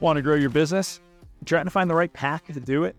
[0.00, 1.00] Want to grow your business?
[1.44, 2.96] Trying to find the right path to do it?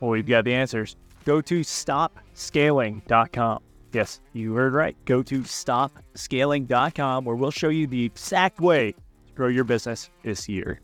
[0.00, 0.96] Well, we've got the answers.
[1.24, 3.62] Go to stopscaling.com.
[3.92, 4.96] Yes, you heard right.
[5.04, 10.48] Go to stopscaling.com where we'll show you the exact way to grow your business this
[10.48, 10.80] year.